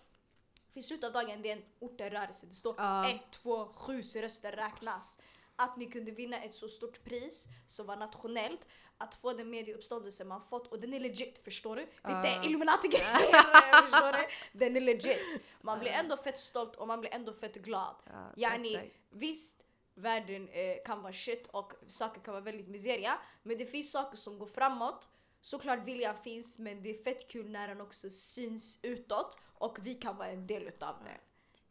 [0.73, 2.47] För i slutet av dagen, det är en ortenrörelse.
[2.47, 3.11] Det står Ja.
[3.11, 5.21] 1, 2, 7 så röster räknas.
[5.57, 8.67] Att ni kunde vinna ett så stort pris som var nationellt.
[8.99, 10.67] Att få den medieuppståndelse man fått.
[10.67, 11.87] Och den är legit, förstår du?
[12.03, 14.27] Det är inte Illuminati-grejer, förstår du?
[14.59, 15.43] Den är legit.
[15.61, 17.95] Man blir ändå fett stolt och man blir ändå fett glad.
[18.07, 19.65] Ja, Yani, visst,
[19.95, 23.19] världen eh, kan vara shit och saker kan vara väldigt miseria.
[23.43, 25.09] Men det finns saker som går framåt.
[25.41, 29.95] Såklart viljan finns men det är fett kul när den också syns utåt och vi
[29.95, 31.21] kan vara en del utav det.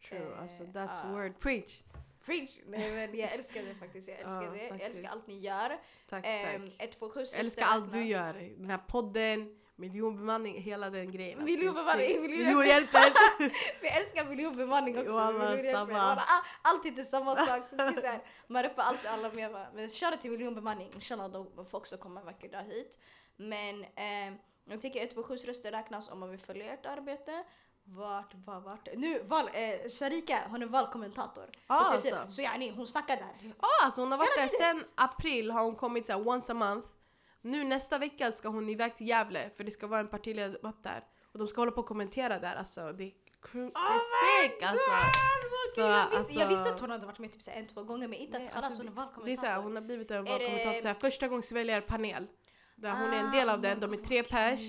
[0.07, 1.09] True, Eh, alltså that's ja.
[1.11, 1.39] word.
[1.39, 1.81] Preach!
[2.25, 2.59] Preach!
[2.65, 4.07] Nej men jag älskar det faktiskt.
[4.09, 4.57] Jag älskar Ja, det.
[4.61, 4.89] Jag faktiskt.
[4.89, 5.79] älskar allt ni gör.
[6.09, 6.75] Tack, Ehm, tack.
[6.79, 8.33] 127 Jag älskar allt du gör.
[8.57, 11.39] Den här podden, miljonbemanning, hela den grejen.
[11.39, 13.01] Alltså, Miljonbemanning, miljonhjälpen.
[13.81, 15.17] Vi älskar miljonbemanning också.
[15.17, 15.57] Alla
[16.61, 17.65] Alltid är samma sak.
[17.65, 19.51] Så det är så här, man rappar alltid alla med.
[19.73, 20.91] Men shoutout till miljonbemanning.
[20.93, 22.99] Inshallah de får också komma en vacker dag hit.
[23.35, 24.33] Men eh,
[24.65, 27.43] Jag tycker 127 röster räknas om man vill följa ert arbete.
[27.91, 28.87] Vart, var, vart?
[28.95, 31.43] Nu, val, eh, Sharika, hon är valkommentator.
[31.67, 32.15] Ah, TV.
[32.17, 32.35] alltså.
[32.35, 33.53] Så yani, hon snackar där.
[33.61, 36.55] Ja, alltså hon har varit där sen april har hon kommit så här once a
[36.55, 36.89] month.
[37.41, 41.03] Nu nästa vecka ska hon iväg till Gävle för det ska vara en partiledardebatt där.
[41.33, 42.81] Och de ska hålla på och kommentera där alltså.
[42.93, 43.11] Det är,
[43.53, 44.89] det är sick alltså.
[45.75, 47.83] Så, jag, visste, alltså- jag visste att hon hade varit med typ så en, två
[47.83, 49.41] gånger men inte att Nej, alltså, hon är Det är valkommentator.
[49.47, 51.53] så här, hon har blivit en det- valkommentator, så här, första gångs
[51.87, 52.27] panel
[52.75, 54.59] Där hon är en del Ah, av den, de är tre vad pers.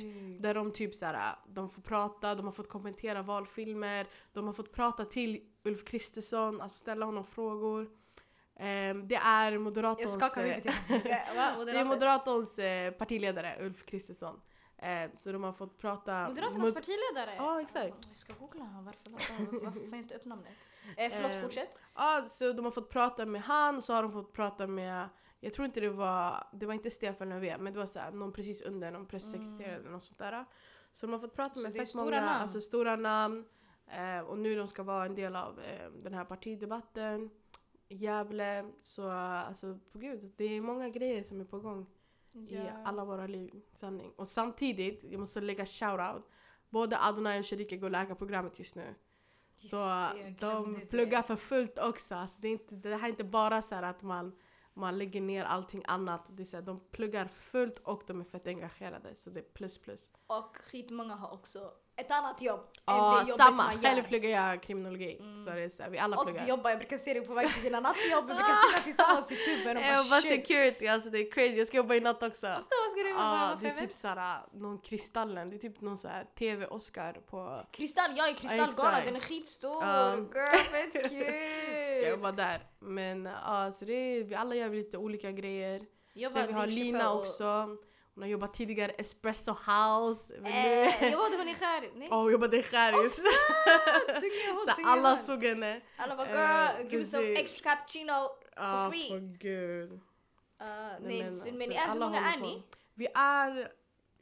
[0.43, 4.53] Där de typ så här, de får prata, de har fått kommentera valfilmer, de har
[4.53, 7.91] fått prata till Ulf Kristersson, alltså ställa honom frågor.
[8.57, 9.59] Ehm, det är
[10.09, 14.41] skakar eh, det är Moderaterns eh, partiledare Ulf Kristersson.
[14.79, 16.29] Ehm, så de har fått prata...
[16.29, 17.35] Moderaternas mod- partiledare?
[17.37, 17.95] Ja, exakt.
[18.09, 18.85] Jag ska googla honom.
[18.85, 20.53] Varför, varför, varför får jag inte upp namnet?
[20.97, 21.79] Eh, förlåt, Eh, fortsätt.
[21.95, 25.09] Ja, så de har fått prata med han, så har de fått prata med,
[25.41, 28.13] jag tror inte det var, det var inte Stefan Löfven, men det var så här,
[28.13, 30.45] någon precis under, någon pressekreterare eller något sånt där.
[30.93, 32.29] Så de har fått prata Så med fett många, namn.
[32.29, 33.45] alltså stora namn.
[33.87, 37.31] Eh, och nu de ska vara en del av eh, den här partidebatten.
[37.89, 41.87] Gävle, så alltså på gud, det är många grejer som är på gång
[42.33, 43.63] i alla våra liv.
[43.75, 44.13] Sanning.
[44.17, 46.31] Och samtidigt, jag måste lägga shoutout.
[46.69, 48.95] Både Adonai och Sharika går läkarprogrammet just nu.
[49.57, 49.77] Just Så
[50.15, 51.27] det, de pluggar det.
[51.27, 52.15] för fullt också.
[52.15, 54.33] Alltså det, är inte, det här är inte bara så här att man,
[54.81, 56.31] man lägger ner allting annat.
[56.37, 59.15] Det är så här, de pluggar fullt och de är fett engagerade.
[59.15, 60.13] Så det är plus plus.
[60.27, 63.57] Och skitmånga har också ett annat jobb Ja, än det samma.
[63.57, 64.05] man Själv gör.
[64.05, 65.17] pluggar jag kriminologi.
[65.21, 65.45] Mm.
[65.45, 66.43] Så det är så här, vi alla Och pluggar.
[66.45, 69.33] du jobbar, jag brukar se dig på väg till dina nattjobb, vi brukar sitta tillsammans
[69.33, 70.31] i tuben och Jag bara jobbar shit.
[70.47, 71.55] security, alltså det är crazy.
[71.57, 72.47] Jag ska jobba i natt också.
[72.47, 72.53] Ofta,
[72.85, 73.59] vad ska du jobba med?
[73.61, 77.67] det är typ såhär, någon Kristallen, det är typ någon såhär TV-Oscar på...
[77.73, 79.07] Kristall, jag är kristallgalen, exakt.
[79.07, 79.85] den är skitstor!
[79.85, 80.17] Ja.
[80.17, 82.09] Girl, fett Ska kul!
[82.11, 82.61] jobba där.
[82.79, 85.83] Men ja, så det är, vi alla gör lite olika grejer.
[86.13, 87.77] Jag Sen vi har Lina och- också.
[88.21, 90.35] Hon har jobbat tidigare Espresso House.
[90.37, 91.91] Eh, var hon i skär.
[91.95, 93.17] Nej, hon jobbade i Skäris.
[94.77, 95.81] tunga alla såg henne.
[95.97, 98.31] Alla bara Eh, girl, give me some extra cappuccino.
[98.57, 99.09] Ja, free.
[99.09, 99.93] på gud.
[99.93, 99.99] Uh,
[100.61, 102.63] Nej, men så, alltså, men är, hur många är ni?
[102.95, 103.73] Vi är,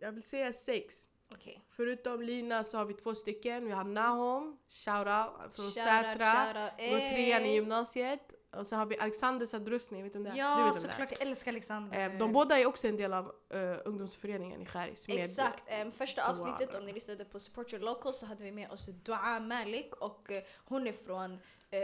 [0.00, 1.08] jag vill säga sex.
[1.34, 1.64] Okej.
[1.76, 3.66] Förutom Lina så har vi två stycken.
[3.66, 6.70] Vi har Nahom, shoutout, från Shoutout, Sätra.
[6.78, 7.54] Går trean i Eh.
[7.54, 8.32] gymnasiet.
[8.50, 10.56] Och så har vi Alexander Sadrusny, vet du vem det är?
[10.56, 11.10] du Ja, vet såklart.
[11.12, 12.10] Jag älskar Alexander.
[12.12, 13.24] Eh, De båda är också en del av
[13.54, 14.66] uh, ungdomsföreningen i
[15.08, 18.52] med- Exakt, em, första avsnittet om ni lyssnade på Support Your Local så hade vi
[18.52, 21.32] med oss Dua Malik och eh, hon är från
[21.70, 21.80] eh,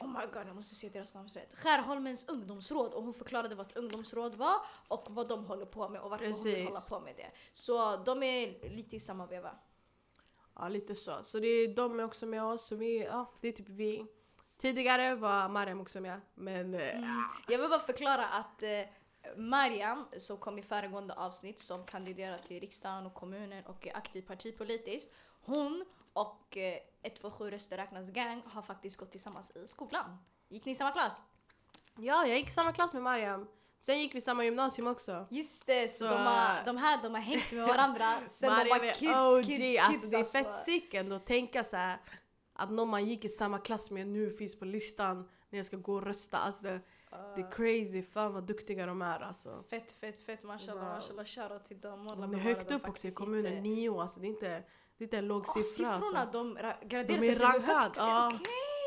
[0.00, 1.54] Oh my god, jag måste se deras namn rätt.
[1.58, 4.54] Skärholmens ungdomsråd och hon förklarade vad ett ungdomsråd var
[4.88, 6.88] och vad de håller på med och varför hon vill Precis.
[6.90, 7.30] hålla på med det.
[7.52, 9.50] Så de är lite i samma veva.
[10.54, 11.22] Ja, lite så.
[11.22, 12.66] Så det är, de är också med oss.
[12.66, 14.06] Så vi, ja, det är typ vi.
[14.58, 16.20] Tidigare var Mariam också med.
[16.34, 17.22] Men eh, Mm.
[17.48, 18.80] Jag vill bara förklara att eh,
[19.36, 24.22] Mariam, som kom i föregående avsnitt, som kandiderar till riksdagen och kommunen och är aktiv
[24.22, 25.14] partipolitiskt.
[25.42, 30.18] Hon och eh, 127 röster räknas gang har faktiskt gått tillsammans i skolan.
[30.48, 31.22] Gick ni i samma klass?
[31.98, 33.46] ja, jag gick i samma klass med Mariam.
[33.78, 35.26] Sen gick vi samma gymnasium också.
[35.30, 38.56] Just det, så, Så, de, har, de här de har hängt med varandra sen de
[38.56, 39.44] Mariam var är kids, OG.
[39.46, 39.82] kids, kids.
[39.82, 40.38] alltså, det är alltså.
[40.38, 41.96] fett sick ändå att tänka så här
[42.56, 45.76] att någon man gick i samma klass med nu finns på listan när jag ska
[45.76, 46.38] gå och rösta.
[46.38, 46.80] Alltså, det,
[47.10, 48.02] det är crazy.
[48.02, 49.62] Fan vad duktiga de är alltså.
[49.70, 50.42] Fett, fett, fett.
[50.42, 50.94] Mashallah, Wow.
[50.94, 51.24] mashallah.
[51.24, 52.08] Shoutout till dem.
[52.08, 53.52] Alla De är högt upp också i kommunen.
[53.52, 53.60] inte.
[53.68, 54.62] Nio, alltså det är inte, det
[54.98, 55.62] är inte en låg Ja, siffra.
[56.00, 56.38] siffrorna, Alltså.
[56.42, 57.76] de ra- De graderas är efter hur rankad.
[57.82, 58.40] högt det är.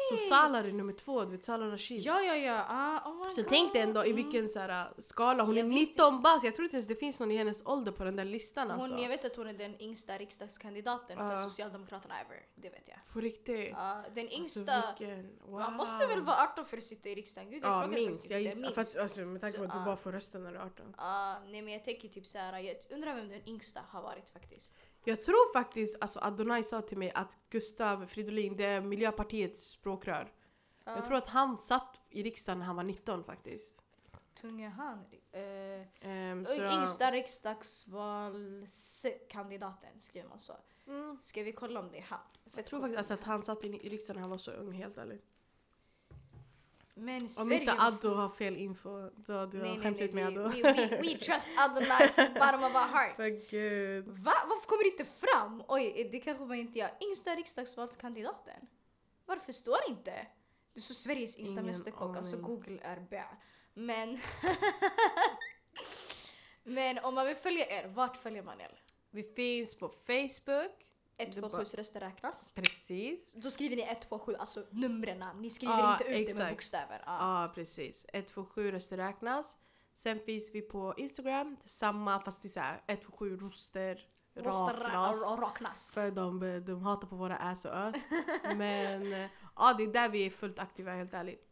[0.10, 2.02] Så Salar är nummer två, du vet Salar Rashid.
[2.02, 2.66] Ja, ja, ja.
[2.70, 3.50] Ah, oh Så God.
[3.50, 4.16] tänk dig ändå i Mm.
[4.24, 6.96] vilken så här, skala, hon Jag är visste- 19 bast, jag tror inte ens det
[6.96, 8.94] finns någon i hennes ålder på den där listan alltså.
[8.94, 11.38] Hon, jag vet att hon är den yngsta riksdagskandidaten för Ja.
[11.38, 12.46] Socialdemokraterna ever.
[12.56, 12.98] Det vet jag.
[13.14, 13.70] På riktigt.
[13.72, 14.84] Ja, den Alltså, yngsta...
[15.00, 15.60] vilken, wow.
[15.60, 17.50] Man måste väl vara 18 för att sitta i riksdagen?
[17.52, 18.62] Gud, jag Ja frågar minst, jag gissar.
[18.62, 18.76] Minst.
[18.76, 20.96] Fast, alltså, med tanke på att du bara får rösta när du är 18.
[20.98, 24.76] Ja, nej men jag tänker typ såhär, jag undrar vem den yngsta har varit faktiskt.
[25.10, 30.34] Jag tror faktiskt, alltså Adonai sa till mig att Gustav Fridolin, det är Miljöpartiets språkrör.
[30.84, 30.96] Ja.
[30.96, 33.84] Jag tror att han satt i riksdagen när han var 19 faktiskt.
[34.42, 35.06] Tunga han.
[35.32, 35.70] Eh,
[36.02, 40.54] Um, yngsta riksdagsvalskandidaten skriver man så.
[40.88, 41.18] Mm.
[41.22, 42.20] Ska vi kolla om det är han?
[42.56, 44.72] Jag tror faktiskt alltså, att han satt i i riksdagen när han var så ung,
[44.72, 45.26] helt ärligt.
[47.00, 47.60] Men Om Sverige...
[47.60, 50.42] inte Addo har fel info, då du har skämt ut mig Addo.
[50.42, 51.86] we, we, we trust from the
[52.40, 53.18] bottom of our heart.
[53.50, 54.08] Gud.
[54.08, 54.34] Va?
[54.48, 55.64] Varför kommer det inte fram?
[55.68, 56.92] Oj, det kanske man inte gör.
[57.02, 58.68] Yngsta riksdagsvalskandidaten.
[59.26, 60.28] Varför står det inte?
[60.74, 62.38] Det står Sveriges yngsta mästerkock, alltså.
[62.38, 63.26] Google är bä.
[63.74, 64.18] Men...
[66.64, 68.82] Men om man vill följa er, vart följer man er?
[69.12, 70.86] Vi finns på Facebook.
[71.20, 72.52] 127 röster räknas.
[72.56, 73.34] Precis.
[73.34, 75.24] Då skriver ni 127, alltså numren.
[75.36, 76.50] Ni skriver Ja, inte ut det med exakt.
[76.52, 77.04] bokstäver.
[77.06, 77.52] Ja, Ja.
[77.56, 78.06] precis.
[78.14, 79.58] 127 röster räknas.
[79.94, 84.08] Sen finns vi på Instagram, samma fast det är såhär 127 röster
[84.44, 85.26] Måste ra- raknas.
[85.26, 85.94] ra- raknas.
[85.94, 87.96] För de, de hatar på våra ass och ös.
[88.56, 91.46] Men eh, ja, det är där vi är fullt aktiva helt ärligt.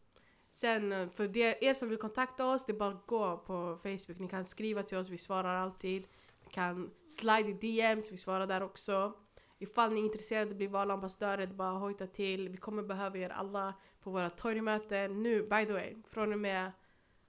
[0.50, 3.78] Sen eh, för det, er som vill kontakta oss, det är bara att gå på
[3.82, 4.18] Facebook.
[4.18, 6.02] Ni kan skriva till oss, vi svarar alltid.
[6.44, 9.12] Ni kan slide i DMs, vi svarar där också.
[9.58, 12.48] Ifall ni är intresserade av att bli valambassadörer, det är bara hojta till.
[12.48, 15.22] Vi kommer behöva er alla på våra torgmöten.
[15.22, 16.72] Nu, by the way, från och med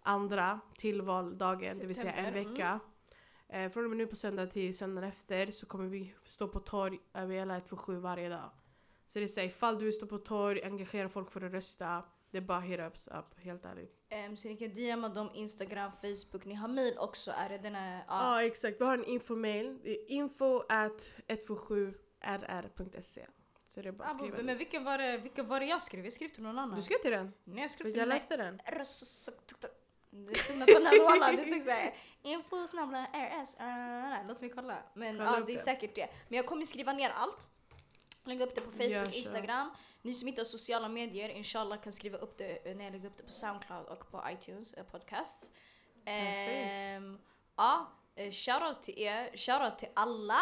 [0.02, 2.54] andra till valdagen, det vill säga en September, mm.
[2.54, 2.80] vecka.
[3.50, 6.60] Eh, från och med nu på söndag till söndagen efter så kommer vi stå på
[6.60, 8.50] torg över hela 127 varje dag.
[9.08, 11.52] Så det är så här, ifall du vill stå på torg, engagera folk för att
[11.52, 14.00] rösta, det är bara hit ups up, helt ärligt.
[14.10, 16.46] Ehm, så ni kan DMa dem Instagram, Facebook.
[16.46, 17.32] Ni har mail också.
[17.32, 18.48] Är det den här, Ja ja.
[18.48, 19.80] exakt, vi har en infomail.
[20.08, 21.16] Info at
[22.22, 23.26] 127rr.se.
[23.68, 25.82] Så det är bara att Ah, skriva men vilken var, det, vilken var det jag
[25.82, 26.04] skrev?
[26.04, 26.76] Jag skrev till någon annan.
[26.76, 27.34] Du skrev till den?
[27.44, 28.18] Nej jag skrev För till jag mig.
[28.18, 28.62] läste den.
[30.12, 34.78] Det stod national walla, det stod såhär info snabbla RS, uh, låt mig kolla.
[34.94, 36.10] Men ja det är säkert det.
[36.28, 37.50] Men jag kommer skriva ner allt.
[38.24, 39.16] Lägga upp det på Facebook.
[39.16, 39.72] Instagram.
[40.02, 43.08] Ni som inte har sociala medier, inshallah kan skriva upp det eh, när jag lägger
[43.08, 45.52] upp det på Soundcloud och på iTunes eh, podcasts.
[46.06, 47.20] Ehm,
[47.56, 50.42] ja, eh, shoutout till er, shoutout till alla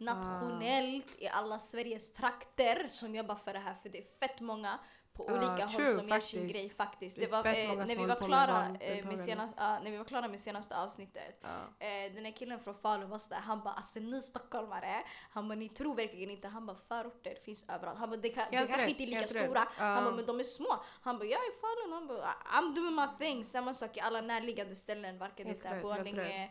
[0.00, 4.78] nationellt i alla Sveriges trakter som jobbar för det här för det är fett många
[5.16, 6.52] på olika true, håll som gör sin faktiskt.
[6.58, 7.16] grej faktiskt.
[7.16, 9.96] Det Det är var, eh, när, vi var klara, eh, med senast, ja, när vi
[9.96, 11.86] var klara med senaste avsnittet Ja.
[11.86, 15.54] Eh, den här killen från Falun var sådär, han bara alltså ni stockholmare, han bara
[15.54, 17.98] ni tror verkligen inte, han bara förorter finns överallt.
[17.98, 19.84] Han bara det, kan, det kanske rätt, inte är lika stora, Ja.
[19.84, 20.82] han bara men de är små.
[21.02, 23.44] Han bara jag är i Falun, han bara I'm doing my thing.
[23.44, 26.50] Samma sak i alla närliggande ställen, varken det är Helt rätt, helt Borlänge,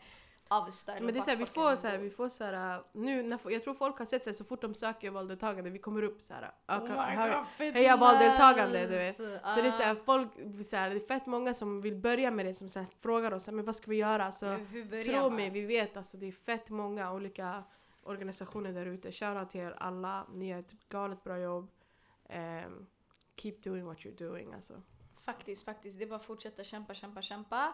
[0.97, 3.73] Eller Men det är såhär, vi får såhär, vi får såhär, nu när, jag tror
[3.73, 6.89] folk har sett sig så fort de söker valdeltagande, vi kommer upp såhär, öka, Oh
[7.01, 9.19] höja, höja valdeltagande du vet.
[9.19, 9.39] nice.
[9.55, 9.71] Så det är Ah.
[9.71, 10.27] såhär, folk,
[10.69, 13.65] såhär, det är fett många som vill börja med det som såhär, frågar oss men
[13.65, 14.31] vad ska vi göra?
[14.31, 17.63] Så börjar tro mig, vi vet alltså det är fett många olika
[18.03, 19.11] organisationer där ute.
[19.11, 21.71] Shoutout till er alla, ni gör ett galet bra jobb.
[22.29, 22.85] Ehm,
[23.35, 24.81] keep doing what you're doing alltså.
[25.19, 25.97] Faktiskt, faktiskt.
[25.99, 27.73] Det är bara att fortsätta kämpa, kämpa, kämpa.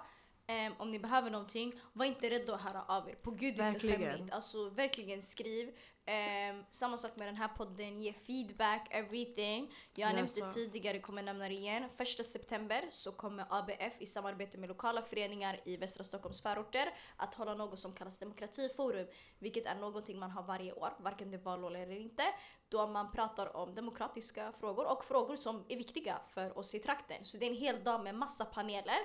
[0.52, 3.16] Ehm, om ni behöver någonting, var inte rädda att höra av er.
[3.16, 4.12] På gud är inte Verkligen.
[4.12, 4.34] skämmigt.
[4.34, 5.78] Alltså verkligen skriv.
[6.06, 9.74] Ehm, samma sak med den här podden, ge feedback, everything.
[9.94, 11.90] Jag har nämnt det tidigare, kommer nämna det igen.
[11.98, 17.36] Första september så kommer ABF i samarbete med lokala föreningar i västra Stockholms förorter att
[17.36, 19.08] hålla något som kallas demokratiforum.
[19.40, 22.24] Vilket är någonting man har varje år, varken det är valår eller inte.
[22.70, 27.26] Då man pratar om demokratiska frågor och frågor som är viktiga för oss i trakten.
[27.26, 28.98] Så det är en hel dag med massa paneler.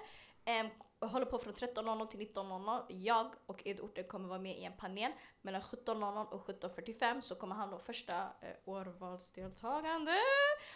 [0.45, 0.71] Jag
[1.01, 2.85] håller på från 13.00 till 19.00.
[2.89, 5.13] Jag och Ed Orte kommer vara med i en panel.
[5.43, 10.15] Mellan 17.00 och 17.45 så kommer handla om första eh, årvalsdeltagande.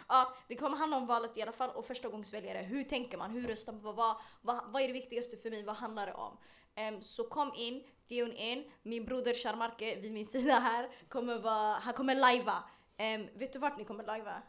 [0.07, 2.57] Ja, det kommer handla om valet i alla fall och första gångs väljare.
[2.57, 3.31] Hur tänker man?
[3.31, 3.81] Hur röstar man?
[3.81, 5.63] Vad, vad, vad, är det viktigaste för mig?
[5.63, 6.37] Vad handlar det om?
[6.77, 8.71] Um, så kom in, Theon in.
[8.83, 12.63] Min broder Sharmarke vid min sida här kommer vara, han kommer lajva.
[12.97, 14.41] Um, vet du vart ni kommer lajva?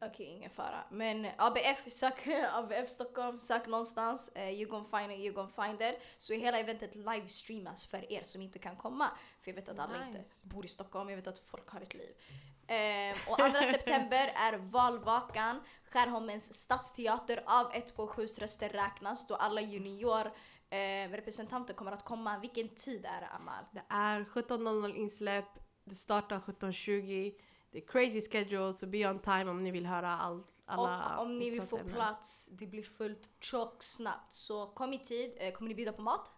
[0.00, 0.84] Okej, ingen fara.
[0.90, 4.30] Men ABF, sök ABF Stockholm, sök någonstans.
[4.36, 6.02] Uh, you gonna find it, you gonna find it.
[6.18, 9.10] Så hela eventet livestreamas för er som inte kan komma.
[9.40, 10.48] För jag vet att alla inte Nice.
[10.48, 12.14] bor i Stockholm, jag vet att folk har ett liv.
[12.66, 15.60] Ehm, och 2 september är valvakan.
[15.90, 20.26] Skärholmens stadsteater av 127 röster räknas då alla junior
[20.70, 22.38] eh, representanter kommer att komma.
[22.38, 23.64] Vilken tid är det Amal?
[23.72, 27.34] Det är 17.00 insläpp, det startar 17.20.
[27.70, 30.52] Det är crazy schedule, så be on time om ni vill höra allt.
[30.68, 31.94] Alla och om ni vill få ämnen.
[31.94, 34.32] plats, det blir fullt tjock snabbt.
[34.32, 35.32] Så kom i tid.
[35.36, 36.32] Eh, kommer ni bjuda på mat?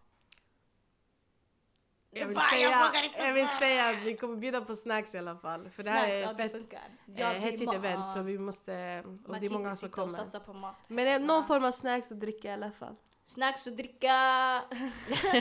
[2.11, 5.71] Jag vill, säga, jag vill säga att vi kommer bjuda på snacks i alla fall.
[5.71, 8.39] För det här Snacks, är ja fett eh, det är hetsigt event ja, så vi
[8.39, 9.03] måste...
[9.07, 10.11] Och man det är många som sitta och kommer.
[10.11, 10.77] satsa på mat.
[10.89, 11.43] Men eh, någon Ja.
[11.47, 12.97] form av snacks och dricka i alla fall.
[13.29, 14.07] Snacks och dricka.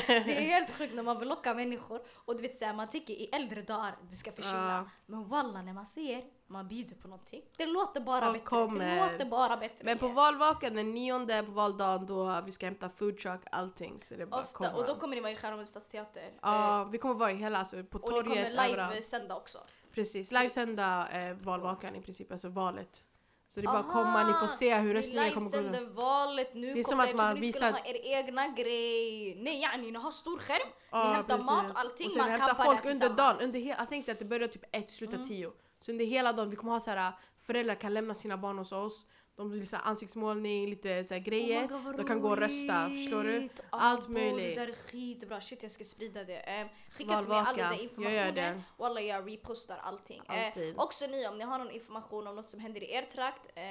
[0.08, 2.02] det är helt sjukt när man vill locka människor.
[2.16, 4.72] Och du vet såhär, man tänker i äldre dagar det ska försvinna.
[4.72, 4.90] Ja.
[5.06, 7.42] Men walla när man ser, man bjuder på någonting.
[7.58, 8.46] Det låter bara Folk bättre.
[8.46, 8.96] kommer.
[8.96, 9.86] Det låter bara bättre.
[9.86, 14.00] Men på valvakan den nionde på valdagen då vi ska hämta food truck, allting.
[14.00, 14.74] Så det är bara Ofta, komma.
[14.74, 16.32] och då kommer ni vara i Skärholmens stadsteater.
[16.42, 19.58] Ja, vi kommer vara i hela, alltså på Eh, och ni torget, kommer live-sända också.
[19.92, 23.06] Precis, livesända eh, valvakan i princip, alltså valet.
[23.50, 25.58] Så det är bara att komma, ni får se hur Ni röstningen kommer gå.
[25.58, 26.74] livesänder valet nu.
[26.74, 29.36] Det är som att man ni skulle ha er egna grej.
[29.42, 30.68] Nej yani, ni har stor skärm.
[30.92, 32.06] Ja, ni hämtar mat, allting.
[32.08, 33.38] Och sen man hämtar folk under dagen.
[33.42, 35.28] Under he- jag tänkte att det börjar typ ett, slutar Mm.
[35.28, 35.52] tio.
[35.82, 38.72] Så under hela dagen, vi kommer ha så här föräldrar kan lämna sina barn hos
[38.72, 39.06] oss.
[39.38, 41.66] De vill så ansiktsmålning, lite så grejer.
[41.68, 43.50] Oh God, de kan gå och rösta, förstår du?
[43.70, 44.56] Allt möjligt.
[44.56, 45.42] Det där är skitbra.
[45.42, 46.62] Shit jag ska sprida det.
[46.62, 47.52] Um, skicka till mig all Valvaka.
[47.52, 48.36] den där Jag informationen.
[48.36, 48.62] det.
[48.78, 50.22] Walla jag repostar allting.
[50.30, 50.76] Eh, Alltid.
[50.78, 53.46] också ni om ni har någon information om något som händer i er trakt.
[53.56, 53.64] Eh,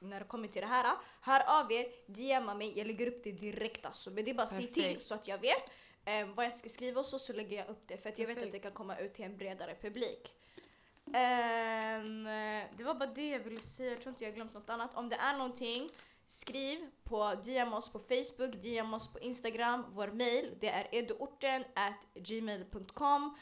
[0.00, 0.94] när det kommer till det här.
[1.20, 4.10] Hör av er, DMa mig, jag lägger upp det direkt alltså.
[4.10, 5.02] Men det är bara att säga till Perfekt.
[5.02, 5.62] så att jag vet.
[6.04, 8.26] eh, vad jag ska skriva och så, så lägger jag upp det för att jag
[8.26, 8.52] vet att Perfekt.
[8.52, 10.28] det kan komma ut till en bredare publik.
[11.08, 12.24] Um,
[12.76, 14.94] det var bara det jag ville säga, jag tror inte jag har glömt något annat.
[14.94, 15.90] Om det är någonting,
[16.26, 19.84] skriv på DM oss på Facebook, DM oss på Instagram.
[19.92, 23.22] Vår mail det är eduorten at gmail.com.
[23.22, 23.34] Um,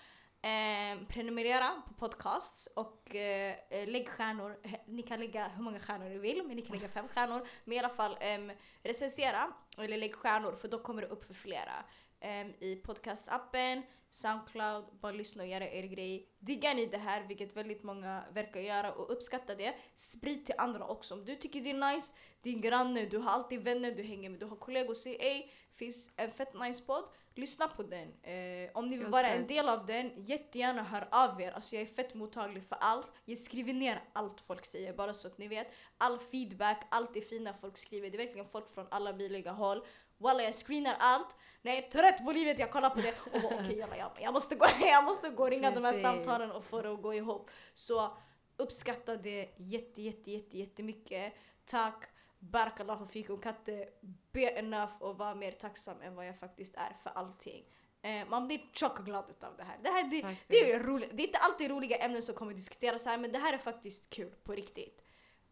[0.42, 4.58] ehm, prenumerera på podcasts och uh, lägg stjärnor.
[4.86, 7.46] Ni kan lägga hur många stjärnor ni vill, men ni kan lägga fem stjärnor.
[7.64, 8.52] Men i alla fall um,
[8.82, 11.84] recensera, eller lägg stjärnor för då kommer det upp för flera.
[12.20, 16.28] Ehm, I podcastappen, Soundcloud, bara lyssna och göra er grej.
[16.38, 20.86] Diggar ni det här, vilket väldigt många verkar göra och uppskattar det, sprid till andra
[20.86, 21.14] också.
[21.14, 24.40] Om du tycker det är nice, din granne, du har alltid vänner du hänger med,
[24.40, 27.04] du har kollegor, säg ey, finns en fett nice podd,
[27.34, 28.08] lyssna på den.
[28.22, 31.52] Eh, om ni vill vara en del av den, jättegärna hör av er.
[31.52, 33.08] Alltså jag är fett mottaglig för allt.
[33.24, 35.66] Jag skriver ner allt folk säger, bara så att ni vet.
[35.98, 38.10] All feedback, allt det fina folk skriver.
[38.10, 39.86] Det är verkligen folk från alla möjliga håll.
[40.18, 41.36] Walla jag screenar allt.
[41.66, 44.10] När jag är trött på livet, jag kollar på det och bara okej okay, jag,
[44.20, 46.02] jag, måste gå, jag måste gå och ringa de här Precis.
[46.02, 47.50] samtalen och få det att gå ihop.
[47.74, 48.16] Så
[48.56, 51.34] uppskatta det jätte, jätte, jätte, jättemycket.
[51.64, 52.04] Tack.
[52.38, 53.40] Barakallahu fikum.
[53.40, 53.88] Kan inte
[54.32, 57.64] be enough och vara mer tacksam än vad jag faktiskt är för allting.
[58.02, 59.78] Eh, man blir tjock och glad utav det här.
[59.82, 61.10] Det, här det, det, är roligt.
[61.12, 64.10] det är inte alltid roliga ämnen som kommer diskuteras här men det här är faktiskt
[64.10, 65.02] kul på riktigt.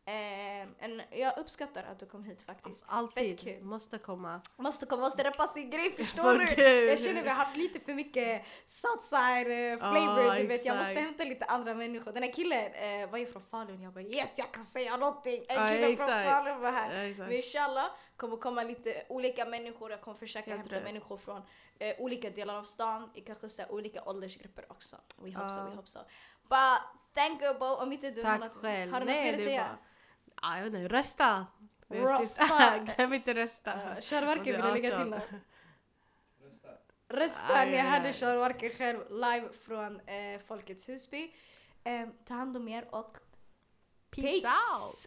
[0.07, 2.85] Eh, en, jag uppskattar att du kom hit faktiskt.
[2.89, 3.39] Alltid.
[3.41, 3.63] Fett kul.
[3.65, 4.41] Måste komma.
[4.57, 6.63] Måste komma, måste reppa sin grej förstår För du?
[6.89, 10.65] Jag känner vi har haft lite för mycket Southside eh, flavor, Ja, du vet.
[10.67, 12.13] Jag måste hämta lite andra människor.
[12.13, 15.45] Den här killen eh, var ju från Falun, jag bara yes jag kan säga någonting!
[15.49, 16.29] En kille från exakt.
[16.29, 16.97] Falun var här.
[16.97, 17.29] Ja, exakt.
[17.29, 17.87] Men inshallah
[18.17, 21.43] kommer komma lite olika människor, jag kommer försöka Helt hämta människor från
[21.79, 24.97] eh, olika delar av stan, i kanske så olika åldersgrupper också.
[25.19, 25.65] We hope so, Ja.
[25.71, 25.99] we hope so.
[26.49, 26.81] But
[27.15, 28.93] thank you Bo, om inte du har Tack något, själv.
[28.93, 29.61] har du något mer att säga?
[29.63, 29.79] bara-
[30.45, 31.47] Ja, jag vet inte, rösta!
[31.89, 32.25] Det är Rösta!
[32.25, 32.79] sista.
[32.79, 33.75] Glöm inte rösta.
[33.75, 35.11] Uh, Kärvarken Och det är vill jag lägga till 18.
[35.11, 35.41] något.
[36.41, 36.69] Rösta.
[37.09, 38.13] Rösta, ni hörde.
[38.13, 41.35] Kärvarken själv live från eh, Folkets Husby.
[41.85, 43.19] Eh, ta hand om er och
[44.11, 45.07] Peace out!